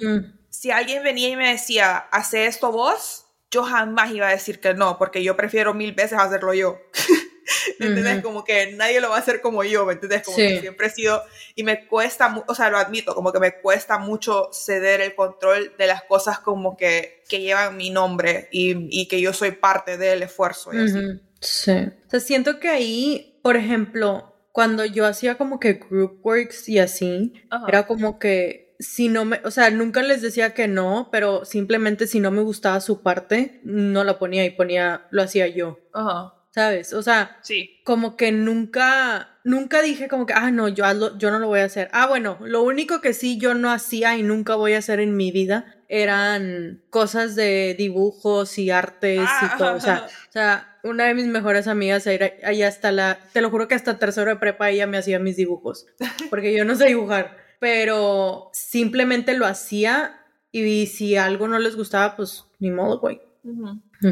si 0.50 0.70
alguien 0.70 1.02
venía 1.02 1.28
y 1.28 1.36
me 1.36 1.50
decía, 1.50 1.96
hace 2.10 2.46
esto 2.46 2.72
vos, 2.72 3.26
yo 3.50 3.62
jamás 3.62 4.10
iba 4.10 4.28
a 4.28 4.32
decir 4.32 4.60
que 4.60 4.74
no, 4.74 4.98
porque 4.98 5.22
yo 5.22 5.36
prefiero 5.36 5.74
mil 5.74 5.92
veces 5.92 6.18
hacerlo 6.18 6.52
yo. 6.54 6.80
¿Me 7.78 7.86
entiendes? 7.86 8.22
Como 8.22 8.42
que 8.42 8.72
nadie 8.72 9.00
lo 9.00 9.10
va 9.10 9.16
a 9.16 9.20
hacer 9.20 9.40
como 9.40 9.62
yo, 9.62 9.86
¿me 9.86 9.92
entiendes? 9.92 10.22
Como 10.24 10.36
que 10.36 10.60
siempre 10.60 10.88
he 10.88 10.90
sido, 10.90 11.22
y 11.54 11.62
me 11.62 11.86
cuesta, 11.86 12.42
o 12.46 12.54
sea, 12.56 12.70
lo 12.70 12.78
admito, 12.78 13.14
como 13.14 13.32
que 13.32 13.38
me 13.38 13.60
cuesta 13.60 13.98
mucho 13.98 14.50
ceder 14.52 15.00
el 15.00 15.14
control 15.14 15.72
de 15.78 15.86
las 15.86 16.02
cosas 16.02 16.40
como 16.40 16.76
que, 16.76 17.22
que 17.28 17.40
llevan 17.40 17.76
mi 17.76 17.90
nombre 17.90 18.48
y, 18.50 18.88
y 18.90 19.06
que 19.06 19.20
yo 19.20 19.32
soy 19.32 19.52
parte 19.52 19.96
del 19.96 20.24
esfuerzo 20.24 20.74
y 20.74 20.78
así. 20.78 21.20
Sí. 21.40 21.72
O 22.06 22.10
sea, 22.10 22.20
siento 22.20 22.58
que 22.58 22.68
ahí, 22.68 23.38
por 23.42 23.56
ejemplo, 23.56 24.35
cuando 24.56 24.86
yo 24.86 25.04
hacía 25.04 25.34
como 25.34 25.60
que 25.60 25.74
group 25.74 26.20
works 26.22 26.66
y 26.70 26.78
así, 26.78 27.34
era 27.68 27.86
como 27.86 28.18
que 28.18 28.74
si 28.78 29.10
no 29.10 29.26
me, 29.26 29.38
o 29.44 29.50
sea, 29.50 29.68
nunca 29.68 30.02
les 30.02 30.22
decía 30.22 30.54
que 30.54 30.66
no, 30.66 31.10
pero 31.12 31.44
simplemente 31.44 32.06
si 32.06 32.20
no 32.20 32.30
me 32.30 32.40
gustaba 32.40 32.80
su 32.80 33.02
parte, 33.02 33.60
no 33.64 34.02
la 34.02 34.18
ponía 34.18 34.46
y 34.46 34.50
ponía, 34.50 35.08
lo 35.10 35.22
hacía 35.22 35.46
yo. 35.46 35.78
Ajá. 35.92 36.32
¿sabes? 36.56 36.94
O 36.94 37.02
sea, 37.02 37.36
sí. 37.42 37.82
como 37.84 38.16
que 38.16 38.32
nunca, 38.32 39.38
nunca 39.44 39.82
dije 39.82 40.08
como 40.08 40.24
que, 40.24 40.32
ah, 40.32 40.50
no, 40.50 40.68
yo, 40.68 40.86
yo 41.18 41.30
no 41.30 41.38
lo 41.38 41.48
voy 41.48 41.60
a 41.60 41.64
hacer. 41.64 41.90
Ah, 41.92 42.06
bueno, 42.06 42.38
lo 42.40 42.62
único 42.62 43.02
que 43.02 43.12
sí 43.12 43.36
yo 43.36 43.52
no 43.52 43.70
hacía 43.70 44.16
y 44.16 44.22
nunca 44.22 44.54
voy 44.54 44.72
a 44.72 44.78
hacer 44.78 45.00
en 45.00 45.18
mi 45.18 45.32
vida 45.32 45.75
eran 45.88 46.82
cosas 46.90 47.34
de 47.36 47.74
dibujos 47.78 48.58
y 48.58 48.70
artes 48.70 49.20
y 49.20 49.24
ah, 49.26 49.54
todo. 49.58 49.74
O 49.74 49.80
sea, 49.80 50.06
o 50.06 50.32
sea, 50.32 50.78
una 50.82 51.04
de 51.04 51.14
mis 51.14 51.26
mejores 51.26 51.68
amigas, 51.68 52.06
allá 52.06 52.68
hasta 52.68 52.92
la, 52.92 53.18
te 53.32 53.40
lo 53.40 53.50
juro 53.50 53.68
que 53.68 53.74
hasta 53.74 53.98
tercero 53.98 54.30
de 54.30 54.36
prepa 54.36 54.70
ella 54.70 54.86
me 54.86 54.98
hacía 54.98 55.18
mis 55.18 55.36
dibujos, 55.36 55.86
porque 56.30 56.56
yo 56.56 56.64
no 56.64 56.74
sé 56.74 56.86
dibujar, 56.86 57.36
pero 57.58 58.50
simplemente 58.52 59.36
lo 59.36 59.46
hacía 59.46 60.22
y 60.52 60.86
si 60.86 61.16
algo 61.16 61.48
no 61.48 61.58
les 61.58 61.76
gustaba, 61.76 62.16
pues 62.16 62.44
ni 62.58 62.70
modo, 62.70 62.98
güey. 62.98 63.20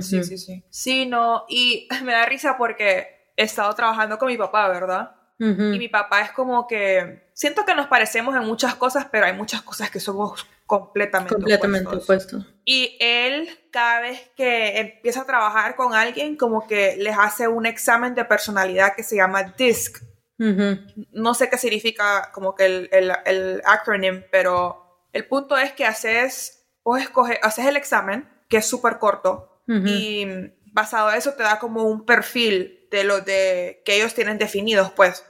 Sí, 0.00 0.22
sí, 0.22 0.38
sí. 0.38 0.64
Sí, 0.70 1.06
no, 1.06 1.44
y 1.48 1.88
me 2.04 2.12
da 2.12 2.26
risa 2.26 2.56
porque 2.56 3.30
he 3.36 3.42
estado 3.42 3.74
trabajando 3.74 4.18
con 4.18 4.28
mi 4.28 4.36
papá, 4.36 4.68
¿verdad? 4.68 5.16
Y 5.36 5.78
mi 5.78 5.88
papá 5.88 6.22
es 6.22 6.30
como 6.30 6.66
que, 6.66 7.28
siento 7.34 7.64
que 7.66 7.74
nos 7.74 7.88
parecemos 7.88 8.36
en 8.36 8.44
muchas 8.44 8.76
cosas, 8.76 9.08
pero 9.10 9.26
hay 9.26 9.32
muchas 9.32 9.62
cosas 9.62 9.90
que 9.90 10.00
somos 10.00 10.46
completamente, 10.66 11.34
completamente 11.34 11.96
opuestos. 11.96 12.46
Y 12.64 12.96
él, 13.00 13.48
cada 13.70 14.00
vez 14.00 14.30
que 14.36 14.78
empieza 14.78 15.22
a 15.22 15.26
trabajar 15.26 15.76
con 15.76 15.94
alguien, 15.94 16.36
como 16.36 16.66
que 16.66 16.96
les 16.98 17.16
hace 17.18 17.48
un 17.48 17.66
examen 17.66 18.14
de 18.14 18.24
personalidad 18.24 18.94
que 18.94 19.02
se 19.02 19.16
llama 19.16 19.54
DISC. 19.56 20.02
No 20.38 21.34
sé 21.34 21.48
qué 21.48 21.56
significa 21.56 22.30
como 22.32 22.54
que 22.54 22.66
el, 22.66 22.88
el, 22.92 23.12
el 23.24 23.62
acronym, 23.64 24.24
pero 24.30 25.08
el 25.12 25.26
punto 25.26 25.56
es 25.56 25.72
que 25.72 25.86
haces, 25.86 26.66
o 26.82 26.96
escoges, 26.96 27.38
haces 27.42 27.66
el 27.66 27.76
examen, 27.76 28.28
que 28.48 28.58
es 28.58 28.66
súper 28.66 28.98
corto, 28.98 29.62
y 29.66 30.26
basado 30.72 31.10
en 31.10 31.16
eso 31.16 31.32
te 31.34 31.42
da 31.42 31.58
como 31.58 31.84
un 31.84 32.04
perfil 32.04 32.88
de 32.90 33.04
lo 33.04 33.20
de 33.20 33.80
que 33.84 33.96
ellos 33.96 34.12
tienen 34.14 34.38
definidos, 34.38 34.90
pues. 34.90 35.24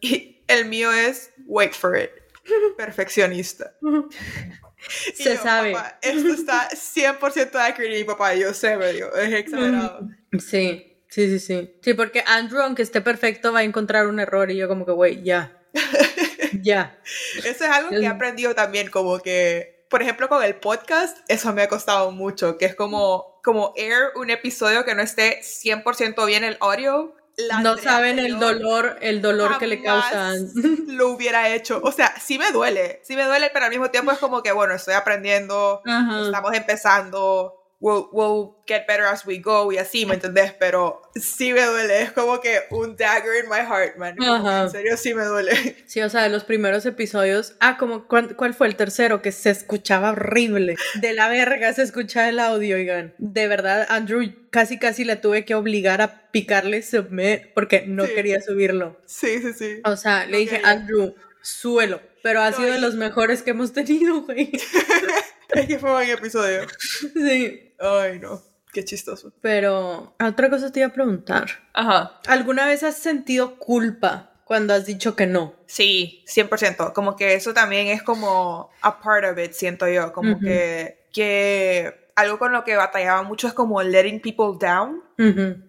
Y 0.00 0.44
el 0.48 0.66
mío 0.66 0.92
es, 0.92 1.32
wait 1.46 1.72
for 1.72 1.96
it, 1.96 2.10
perfeccionista. 2.76 3.76
Se 5.14 5.36
sabe. 5.36 5.76
esto 6.02 6.28
está 6.28 6.68
100% 6.70 7.54
accurate 7.54 7.98
y 7.98 8.04
papá, 8.04 8.34
yo 8.34 8.54
sé, 8.54 8.76
medio, 8.76 9.14
es 9.14 9.32
exagerado. 9.32 10.08
Sí. 10.38 10.86
Sí, 11.10 11.28
sí, 11.28 11.40
sí. 11.40 11.74
Sí, 11.82 11.94
porque 11.94 12.22
Andrew, 12.24 12.62
aunque 12.62 12.82
esté 12.82 13.00
perfecto, 13.00 13.52
va 13.52 13.60
a 13.60 13.64
encontrar 13.64 14.06
un 14.06 14.20
error 14.20 14.48
y 14.50 14.56
yo 14.56 14.68
como 14.68 14.86
que, 14.86 14.92
güey, 14.92 15.24
ya. 15.24 15.60
ya. 16.62 16.96
Eso 17.38 17.64
es 17.64 17.70
algo 17.70 17.90
que 17.90 17.96
he 17.96 18.06
aprendido 18.06 18.54
también, 18.54 18.90
como 18.90 19.18
que, 19.18 19.86
por 19.90 20.02
ejemplo, 20.02 20.28
con 20.28 20.44
el 20.44 20.54
podcast, 20.54 21.18
eso 21.26 21.52
me 21.52 21.62
ha 21.62 21.68
costado 21.68 22.12
mucho, 22.12 22.58
que 22.58 22.66
es 22.66 22.76
como, 22.76 23.40
como 23.42 23.72
air 23.76 24.10
un 24.14 24.30
episodio 24.30 24.84
que 24.84 24.94
no 24.94 25.02
esté 25.02 25.40
100% 25.40 26.24
bien 26.26 26.44
el 26.44 26.56
audio 26.60 27.16
no 27.62 27.76
saben 27.78 28.18
el 28.18 28.38
dolor, 28.38 28.98
el 29.00 29.22
dolor 29.22 29.58
que 29.58 29.66
le 29.66 29.82
causan. 29.82 30.48
Lo 30.88 31.08
hubiera 31.10 31.48
hecho. 31.48 31.80
O 31.82 31.92
sea, 31.92 32.14
sí 32.20 32.38
me 32.38 32.50
duele, 32.50 33.00
sí 33.02 33.16
me 33.16 33.24
duele, 33.24 33.50
pero 33.52 33.66
al 33.66 33.70
mismo 33.70 33.90
tiempo 33.90 34.12
es 34.12 34.18
como 34.18 34.42
que, 34.42 34.52
bueno, 34.52 34.74
estoy 34.74 34.94
aprendiendo, 34.94 35.82
estamos 35.84 36.52
empezando, 36.54 37.59
we'll, 37.80 38.08
we'll, 38.12 38.56
get 38.66 38.86
better 38.86 39.04
as 39.04 39.26
we 39.26 39.38
go 39.38 39.72
y 39.72 39.78
así, 39.78 40.06
¿me 40.06 40.14
entendés? 40.14 40.52
Pero 40.52 41.02
sí 41.16 41.52
me 41.52 41.64
duele, 41.64 42.02
es 42.02 42.12
como 42.12 42.40
que 42.40 42.60
un 42.70 42.94
dagger 42.94 43.42
in 43.42 43.50
my 43.50 43.58
heart, 43.58 43.96
man. 43.96 44.14
En 44.16 44.70
serio, 44.70 44.96
sí 44.96 45.12
me 45.12 45.24
duele. 45.24 45.50
Sí, 45.86 46.00
o 46.02 46.08
sea, 46.08 46.22
de 46.22 46.28
los 46.28 46.44
primeros 46.44 46.86
episodios, 46.86 47.56
ah, 47.58 47.76
como, 47.76 48.06
¿cuál, 48.06 48.36
¿cuál, 48.36 48.54
fue 48.54 48.68
el 48.68 48.76
tercero? 48.76 49.22
Que 49.22 49.32
se 49.32 49.50
escuchaba 49.50 50.12
horrible. 50.12 50.76
De 50.94 51.12
la 51.14 51.28
verga 51.28 51.72
se 51.72 51.82
escuchaba 51.82 52.28
el 52.28 52.38
audio, 52.38 52.76
oigan. 52.76 53.12
De 53.18 53.48
verdad, 53.48 53.86
Andrew, 53.88 54.22
casi 54.50 54.78
casi 54.78 55.04
le 55.04 55.16
tuve 55.16 55.44
que 55.44 55.56
obligar 55.56 56.00
a 56.00 56.30
picarle 56.30 56.82
submit 56.82 57.52
porque 57.54 57.86
no 57.88 58.04
quería 58.04 58.40
subirlo. 58.40 59.00
Sí, 59.06 59.40
sí, 59.40 59.52
sí. 59.52 59.80
O 59.84 59.96
sea, 59.96 60.26
le 60.26 60.38
dije, 60.38 60.60
Andrew, 60.62 61.16
suelo. 61.42 62.00
Pero 62.22 62.42
ha 62.42 62.52
sido 62.52 62.70
de 62.70 62.80
los 62.80 62.94
mejores 62.94 63.42
que 63.42 63.50
hemos 63.50 63.72
tenido, 63.72 64.22
güey. 64.22 64.52
es 65.48 65.66
que 65.66 65.78
fue 65.78 65.90
un 65.90 65.96
buen 65.96 66.10
episodio. 66.10 66.66
Sí. 67.14 67.69
Ay, 67.80 68.18
no. 68.18 68.40
Qué 68.72 68.84
chistoso. 68.84 69.32
Pero 69.40 70.14
otra 70.24 70.48
cosa 70.48 70.70
te 70.70 70.80
iba 70.80 70.88
a 70.88 70.92
preguntar. 70.92 71.48
Ajá. 71.72 72.20
¿Alguna 72.28 72.66
vez 72.66 72.82
has 72.82 72.96
sentido 72.96 73.56
culpa 73.56 74.30
cuando 74.44 74.74
has 74.74 74.86
dicho 74.86 75.16
que 75.16 75.26
no? 75.26 75.54
Sí, 75.66 76.24
100%. 76.26 76.92
Como 76.92 77.16
que 77.16 77.34
eso 77.34 77.52
también 77.52 77.88
es 77.88 78.02
como 78.02 78.70
a 78.82 79.00
part 79.00 79.24
of 79.24 79.38
it, 79.38 79.52
siento 79.52 79.88
yo. 79.88 80.12
Como 80.12 80.38
que, 80.38 81.06
que 81.12 82.10
algo 82.14 82.38
con 82.38 82.52
lo 82.52 82.62
que 82.62 82.76
batallaba 82.76 83.22
mucho 83.22 83.48
es 83.48 83.54
como 83.54 83.82
letting 83.82 84.20
people 84.20 84.56
down. 84.60 85.02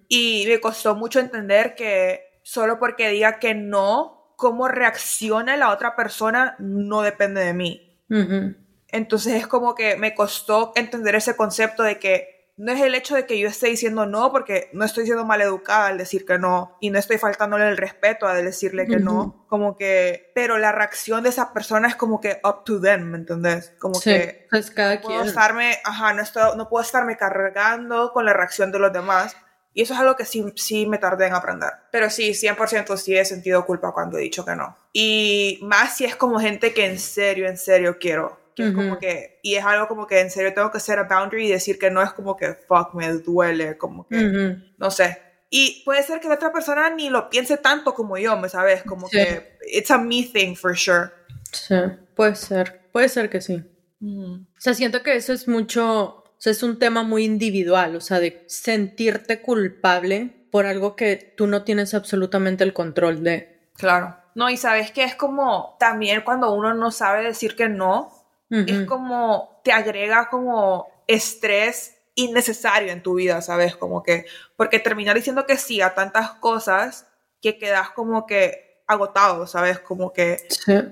Y 0.07 0.45
me 0.47 0.59
costó 0.59 0.95
mucho 0.95 1.19
entender 1.19 1.73
que 1.75 2.39
solo 2.43 2.77
porque 2.77 3.09
diga 3.09 3.39
que 3.39 3.55
no, 3.55 4.35
cómo 4.35 4.67
reacciona 4.67 5.57
la 5.57 5.71
otra 5.71 5.95
persona 5.95 6.55
no 6.59 7.01
depende 7.01 7.41
de 7.41 7.53
mí. 7.53 7.97
Entonces 8.91 9.36
es 9.36 9.48
como 9.48 9.75
que 9.75 9.95
me 9.95 10.13
costó 10.13 10.74
entender 10.75 11.15
ese 11.15 11.36
concepto 11.36 11.83
de 11.83 12.00
que 12.00 12.41
no 12.57 12.71
es 12.71 12.81
el 12.81 12.93
hecho 12.93 13.15
de 13.15 13.25
que 13.25 13.39
yo 13.39 13.48
esté 13.48 13.67
diciendo 13.67 14.05
no, 14.05 14.31
porque 14.31 14.69
no 14.74 14.86
estoy 14.86 15.05
siendo 15.05 15.25
maleducada 15.25 15.88
al 15.88 15.98
decir 15.98 16.25
que 16.25 16.38
no, 16.38 16.77
y 16.79 16.91
no 16.91 17.00
estoy 17.00 17.17
faltándole 17.17 17.67
el 17.67 17.75
respeto 17.75 18.27
al 18.27 18.45
decirle 18.45 18.86
que 18.86 18.98
no, 18.98 19.45
como 19.48 19.75
que, 19.77 20.31
pero 20.36 20.60
la 20.60 20.71
reacción 20.71 21.24
de 21.24 21.29
esa 21.29 21.53
persona 21.53 21.88
es 21.88 21.95
como 21.95 22.21
que 22.21 22.39
up 22.43 22.63
to 22.63 22.79
them, 22.79 23.10
¿me 23.10 23.17
entendés? 23.17 23.74
Como 23.79 24.00
que 24.00 24.48
pues 24.51 24.69
cada 24.69 24.95
no 24.95 25.01
puedo 25.01 25.24
estarme, 25.24 25.79
ajá, 25.83 26.13
no, 26.13 26.55
no 26.55 26.69
puedo 26.69 26.83
estarme 26.83 27.17
cargando 27.17 28.12
con 28.13 28.25
la 28.25 28.33
reacción 28.33 28.71
de 28.71 28.79
los 28.79 28.93
demás. 28.93 29.36
Y 29.74 29.83
eso 29.83 29.93
es 29.93 30.01
algo 30.01 30.17
que 30.17 30.25
sí, 30.25 30.45
sí 30.57 30.86
me 30.86 30.98
tardé 30.98 31.27
en 31.27 31.33
aprender. 31.33 31.71
Pero 31.93 32.10
sí, 32.10 32.31
100% 32.31 32.98
sí 32.98 33.17
he 33.17 33.24
sentido 33.24 33.65
culpa 33.65 33.93
cuando 33.93 34.17
he 34.17 34.21
dicho 34.21 34.43
que 34.43 34.53
no. 34.53 34.77
Y 34.91 35.60
más 35.62 35.95
si 35.95 36.03
es 36.03 36.17
como 36.17 36.41
gente 36.41 36.74
que 36.74 36.86
en 36.86 37.00
serio, 37.00 37.48
en 37.48 37.57
serio 37.57 37.98
quiero 37.98 38.40
que 38.55 38.67
es 38.67 38.74
como 38.74 39.00
que, 39.00 39.39
y 39.41 39.55
es 39.55 39.63
algo 39.63 39.88
como 39.88 40.08
que 40.08 40.20
en 40.20 40.29
serio 40.29 40.53
tengo 40.53 40.72
que 40.72 40.79
ser 40.79 41.00
a 41.00 41.03
boundary 41.03 41.48
y 41.48 41.51
decir 41.51 41.79
que 41.79 41.91
no 41.91 42.01
es 42.01 42.13
como 42.13 42.36
que, 42.36 42.53
fuck, 42.67 42.93
me 42.93 43.12
duele, 43.13 43.77
como 43.77 44.08
que, 44.08 44.58
no 44.77 44.91
sé. 44.91 45.17
Y 45.50 45.84
puede 45.84 46.01
ser 46.03 46.20
que 46.20 46.29
la 46.29 46.36
otra 46.36 46.53
persona 46.53 46.89
ni 46.89 47.10
lo 47.10 47.29
piense 47.29 47.58
tanto 47.58 47.93
como 47.93 48.17
yo, 48.17 48.38
¿me 48.38 48.48
sabes? 48.48 48.84
Como 48.84 49.10
que, 49.10 49.58
it's 49.67 49.91
a 49.91 49.98
me 49.98 50.24
thing 50.24 50.55
for 50.55 50.77
sure. 50.77 51.10
Sí, 51.51 51.75
puede 52.15 52.36
ser, 52.36 52.81
puede 52.91 53.10
ser 53.10 53.29
que 53.29 53.41
sí. 53.41 53.63
O 54.01 54.39
sea, 54.58 54.74
siento 54.74 55.03
que 55.03 55.15
eso 55.15 55.34
es 55.34 55.48
mucho, 55.48 56.24
o 56.24 56.36
sea, 56.38 56.51
es 56.51 56.63
un 56.63 56.79
tema 56.79 57.03
muy 57.03 57.24
individual, 57.24 57.96
o 57.96 58.01
sea, 58.01 58.20
de 58.20 58.43
sentirte 58.48 59.41
culpable 59.41 60.48
por 60.51 60.65
algo 60.65 60.96
que 60.96 61.34
tú 61.38 61.48
no 61.48 61.63
tienes 61.63 61.93
absolutamente 61.93 62.63
el 62.63 62.74
control 62.74 63.24
de. 63.24 63.70
Claro. 63.77 64.17
No, 64.34 64.50
y 64.50 64.55
sabes 64.55 64.91
que 64.91 65.03
es 65.03 65.15
como 65.15 65.75
también 65.79 66.22
cuando 66.22 66.53
uno 66.53 66.74
no 66.74 66.91
sabe 66.91 67.24
decir 67.24 67.55
que 67.55 67.67
no, 67.67 68.20
es 68.51 68.86
como, 68.86 69.62
te 69.63 69.72
agrega 69.72 70.27
como 70.29 70.88
estrés 71.08 71.98
innecesario 72.15 72.91
en 72.91 73.01
tu 73.01 73.15
vida, 73.15 73.41
¿sabes? 73.41 73.75
Como 73.75 74.03
que, 74.03 74.25
porque 74.58 74.79
terminar 74.79 75.15
diciendo 75.15 75.46
que 75.46 75.58
sí 75.58 75.81
a 75.81 75.96
tantas 75.96 76.31
cosas 76.31 77.08
que 77.41 77.58
quedas 77.58 77.91
como 77.91 78.25
que 78.25 78.84
agotado, 78.88 79.48
¿sabes? 79.48 79.79
Como 79.79 80.12
que 80.12 80.38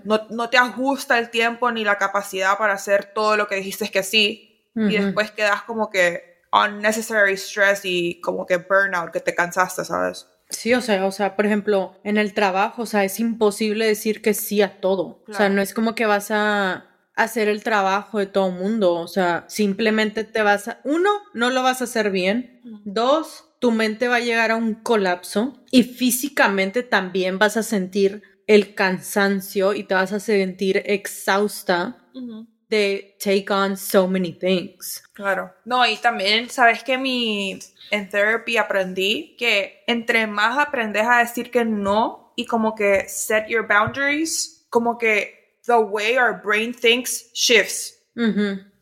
no, 0.06 0.26
no, 0.30 0.50
te 0.50 0.58
ajusta 0.58 1.20
el 1.20 1.30
tiempo 1.30 1.72
ni 1.72 1.84
la 1.84 1.98
capacidad 1.98 2.58
para 2.58 2.74
hacer 2.74 3.12
todo 3.14 3.36
lo 3.36 3.48
que 3.48 3.56
dijiste 3.56 3.92
que 3.92 4.04
sí 4.04 4.46
y 4.76 4.98
después 4.98 5.32
quedas 5.32 5.64
como 5.64 5.90
que 5.90 6.40
unnecessary 6.54 7.36
stress 7.36 7.82
y 7.84 8.22
como 8.22 8.46
que 8.46 8.58
burnout, 8.58 9.12
que 9.12 9.20
te 9.20 9.36
cansaste, 9.36 9.84
¿sabes? 9.84 10.28
Sí, 10.50 10.74
o 10.74 10.82
sea, 10.82 11.06
o 11.06 11.12
sea, 11.12 11.36
por 11.36 11.46
ejemplo, 11.46 12.00
en 12.04 12.18
el 12.18 12.34
trabajo, 12.34 12.84
o 12.84 12.86
sea, 12.86 13.04
es 13.04 13.20
imposible 13.20 13.86
decir 13.86 14.22
que 14.22 14.34
sí 14.34 14.62
a 14.62 14.80
todo. 14.80 15.24
O 15.28 15.34
sea, 15.34 15.50
no 15.50 15.62
es 15.62 15.74
como 15.74 15.94
que 15.94 16.06
vas 16.06 16.32
a 16.32 16.89
hacer 17.24 17.50
el 17.50 17.64
trabajo 17.64 18.20
de 18.20 18.26
todo 18.26 18.52
mundo. 18.52 18.94
O 18.94 19.08
sea, 19.08 19.46
simplemente 19.48 20.24
te 20.24 20.42
vas 20.42 20.68
a, 20.68 20.80
uno, 20.84 21.10
no 21.34 21.50
lo 21.50 21.64
vas 21.64 21.82
a 21.82 21.84
hacer 21.84 22.12
bien. 22.12 22.62
Dos, 22.86 23.46
tu 23.60 23.72
mente 23.72 24.08
va 24.08 24.18
a 24.18 24.22
llegar 24.22 24.52
a 24.52 24.56
un 24.56 24.76
colapso 24.76 25.62
y 25.70 25.84
físicamente 25.84 26.84
también 26.84 27.38
vas 27.38 27.58
a 27.58 27.64
sentir 27.64 28.24
el 28.48 28.74
cansancio 28.74 29.74
y 29.74 29.84
te 29.84 29.94
vas 29.94 30.14
a 30.14 30.20
sentir 30.20 30.82
exhausta 30.86 31.98
de 32.70 33.18
take 33.24 33.48
on 33.50 33.76
so 33.76 34.08
many 34.08 34.32
things. 34.32 35.04
Claro. 35.14 35.54
No, 35.66 35.86
y 35.86 35.98
también, 35.98 36.50
sabes 36.50 36.84
que 36.84 36.98
mi 36.98 37.60
en 37.92 38.10
therapy 38.10 38.58
aprendí 38.58 39.36
que 39.38 39.84
entre 39.88 40.28
más 40.28 40.58
aprendes 40.58 41.06
a 41.08 41.20
decir 41.20 41.52
que 41.52 41.66
no 41.66 42.34
y 42.36 42.46
como 42.46 42.76
que 42.76 43.10
set 43.10 43.48
your 43.48 43.68
boundaries, 43.68 44.66
como 44.70 44.98
que 44.98 45.39
the 45.70 45.80
way 45.80 46.18
our 46.18 46.34
brain 46.34 46.74
thinks 46.74 47.32
shifts. 47.34 47.96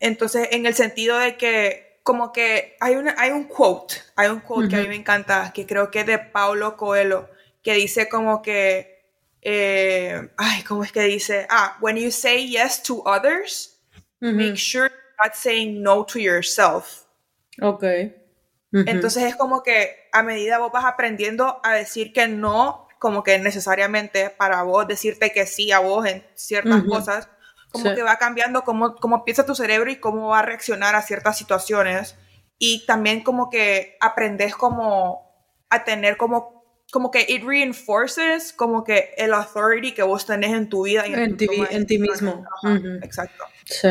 Entonces, 0.00 0.48
en 0.50 0.66
el 0.66 0.74
sentido 0.74 1.18
de 1.18 1.36
que, 1.36 2.00
como 2.02 2.32
que 2.32 2.76
hay, 2.80 2.96
una, 2.96 3.14
hay 3.18 3.30
un 3.30 3.44
quote, 3.44 3.94
hay 4.16 4.28
un 4.28 4.40
quote 4.40 4.68
que 4.68 4.76
a 4.76 4.80
mí 4.80 4.88
me 4.88 4.96
encanta, 4.96 5.52
que 5.54 5.66
creo 5.66 5.90
que 5.90 6.00
es 6.00 6.06
de 6.06 6.18
Paulo 6.18 6.76
Coelho, 6.76 7.28
que 7.62 7.74
dice 7.74 8.08
como 8.08 8.42
que, 8.42 9.04
eh, 9.42 10.28
ay, 10.38 10.62
¿cómo 10.62 10.82
es 10.82 10.90
que 10.90 11.02
dice? 11.02 11.46
Ah, 11.50 11.76
when 11.80 11.96
you 11.96 12.10
say 12.10 12.48
yes 12.48 12.82
to 12.82 13.02
others, 13.06 13.78
make 14.20 14.56
sure 14.56 14.88
you're 14.88 15.14
not 15.22 15.34
saying 15.34 15.82
no 15.82 16.04
to 16.04 16.18
yourself. 16.18 17.04
Ok. 17.60 17.84
Entonces 18.72 19.22
es 19.22 19.36
como 19.36 19.62
que 19.62 20.08
a 20.12 20.22
medida 20.22 20.58
vos 20.58 20.72
vas 20.72 20.84
aprendiendo 20.84 21.60
a 21.62 21.74
decir 21.74 22.12
que 22.12 22.26
no, 22.28 22.87
como 22.98 23.22
que 23.22 23.38
necesariamente 23.38 24.30
para 24.30 24.62
vos 24.62 24.86
decirte 24.86 25.32
que 25.32 25.46
sí 25.46 25.72
a 25.72 25.78
vos 25.78 26.06
en 26.06 26.24
ciertas 26.34 26.82
cosas, 26.84 27.28
como 27.70 27.94
que 27.94 28.02
va 28.02 28.16
cambiando 28.16 28.62
cómo, 28.62 28.96
cómo 28.96 29.24
piensa 29.24 29.46
tu 29.46 29.54
cerebro 29.54 29.90
y 29.90 29.96
cómo 29.96 30.28
va 30.28 30.40
a 30.40 30.42
reaccionar 30.42 30.94
a 30.94 31.02
ciertas 31.02 31.36
situaciones. 31.38 32.16
Y 32.58 32.86
también 32.86 33.22
como 33.22 33.50
que 33.50 33.96
aprendes 34.00 34.54
como 34.54 35.28
a 35.70 35.84
tener 35.84 36.16
como 36.16 36.58
como 36.90 37.10
que 37.10 37.26
it 37.28 37.44
reinforces 37.44 38.54
como 38.54 38.82
que 38.82 39.10
el 39.18 39.34
authority 39.34 39.92
que 39.92 40.02
vos 40.02 40.24
tenés 40.24 40.54
en 40.54 40.70
tu 40.70 40.84
vida 40.84 41.06
y 41.06 41.12
en, 41.12 41.36
ti, 41.36 41.46
en 41.70 41.86
ti 41.86 41.98
mismo. 41.98 42.46
Exacto. 43.02 43.44
Sí. 43.66 43.88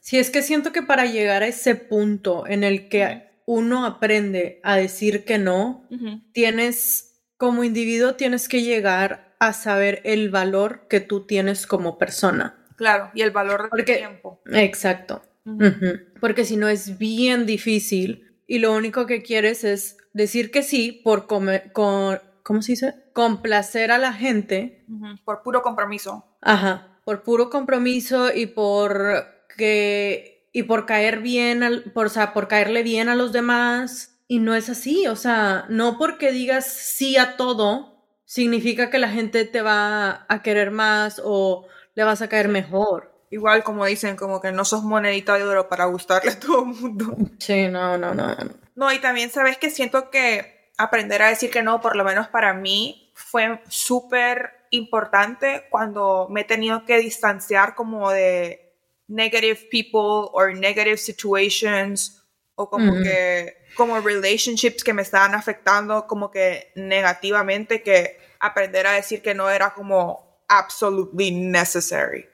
Sí, 0.00 0.18
es 0.18 0.30
que 0.30 0.42
siento 0.42 0.72
que 0.72 0.82
para 0.82 1.04
llegar 1.04 1.44
a 1.44 1.46
ese 1.46 1.76
punto 1.76 2.46
en 2.46 2.64
el 2.64 2.88
que 2.88 3.30
uno 3.46 3.86
aprende 3.86 4.60
a 4.64 4.76
decir 4.76 5.24
que 5.24 5.38
no, 5.38 5.86
tienes, 6.32 7.09
como 7.40 7.64
individuo, 7.64 8.16
tienes 8.16 8.50
que 8.50 8.62
llegar 8.62 9.34
a 9.38 9.54
saber 9.54 10.02
el 10.04 10.28
valor 10.28 10.86
que 10.90 11.00
tú 11.00 11.24
tienes 11.24 11.66
como 11.66 11.96
persona. 11.96 12.66
Claro, 12.76 13.10
y 13.14 13.22
el 13.22 13.30
valor 13.30 13.70
del 13.70 13.84
tiempo. 13.86 14.42
Exacto. 14.52 15.22
Porque 16.20 16.44
si 16.44 16.58
no 16.58 16.68
es 16.68 16.98
bien 16.98 17.46
difícil 17.46 18.36
y 18.46 18.58
lo 18.58 18.74
único 18.74 19.06
que 19.06 19.22
quieres 19.22 19.64
es 19.64 19.96
decir 20.12 20.50
que 20.50 20.62
sí 20.62 21.00
por 21.02 21.26
comer, 21.26 21.72
con, 21.72 22.20
¿cómo 22.42 22.60
se 22.60 22.72
dice? 22.72 22.94
Complacer 23.14 23.90
a 23.90 23.96
la 23.96 24.12
gente. 24.12 24.84
Por 25.24 25.42
puro 25.42 25.62
compromiso. 25.62 26.26
Ajá, 26.42 26.98
por 27.06 27.22
puro 27.22 27.48
compromiso 27.48 28.30
y 28.34 28.48
por 28.48 29.24
que, 29.56 30.46
y 30.52 30.64
por 30.64 30.84
caer 30.84 31.20
bien, 31.20 31.62
al, 31.62 31.84
por, 31.94 32.08
o 32.08 32.10
sea, 32.10 32.34
por 32.34 32.48
caerle 32.48 32.82
bien 32.82 33.08
a 33.08 33.14
los 33.14 33.32
demás. 33.32 34.19
Y 34.30 34.38
no 34.38 34.54
es 34.54 34.68
así, 34.68 35.08
o 35.08 35.16
sea, 35.16 35.66
no 35.70 35.98
porque 35.98 36.30
digas 36.30 36.64
sí 36.64 37.16
a 37.16 37.36
todo, 37.36 38.06
significa 38.24 38.88
que 38.88 39.00
la 39.00 39.08
gente 39.08 39.44
te 39.44 39.60
va 39.60 40.24
a 40.28 40.42
querer 40.44 40.70
más 40.70 41.20
o 41.24 41.66
le 41.96 42.04
vas 42.04 42.22
a 42.22 42.28
caer 42.28 42.46
mejor. 42.46 43.12
Igual 43.32 43.64
como 43.64 43.84
dicen, 43.86 44.14
como 44.14 44.40
que 44.40 44.52
no 44.52 44.64
sos 44.64 44.84
monedita 44.84 45.36
de 45.36 45.42
oro 45.42 45.68
para 45.68 45.86
gustarle 45.86 46.30
a 46.30 46.38
todo 46.38 46.60
el 46.60 46.66
mundo. 46.66 47.16
Sí, 47.40 47.66
no, 47.66 47.98
no, 47.98 48.14
no. 48.14 48.36
No, 48.76 48.92
y 48.92 49.00
también 49.00 49.30
sabes 49.30 49.58
que 49.58 49.68
siento 49.68 50.10
que 50.10 50.70
aprender 50.78 51.22
a 51.22 51.30
decir 51.30 51.50
que 51.50 51.64
no, 51.64 51.80
por 51.80 51.96
lo 51.96 52.04
menos 52.04 52.28
para 52.28 52.54
mí, 52.54 53.10
fue 53.16 53.60
súper 53.68 54.50
importante 54.70 55.66
cuando 55.70 56.28
me 56.30 56.42
he 56.42 56.44
tenido 56.44 56.84
que 56.84 56.98
distanciar 56.98 57.74
como 57.74 58.12
de 58.12 58.76
negative 59.08 59.58
people 59.72 60.30
or 60.32 60.56
negative 60.56 60.98
situations 60.98 62.19
o 62.60 62.68
como 62.68 62.94
que 63.02 63.56
como 63.74 63.98
relationships 64.00 64.84
que 64.84 64.92
me 64.92 65.02
estaban 65.02 65.34
afectando 65.34 66.06
como 66.06 66.30
que 66.30 66.72
negativamente 66.74 67.82
que 67.82 68.18
aprender 68.38 68.86
a 68.86 68.92
decir 68.92 69.22
que 69.22 69.34
no 69.34 69.48
era 69.48 69.72
como 69.72 70.44
absolutely 70.48 71.30
necessary. 71.30 72.28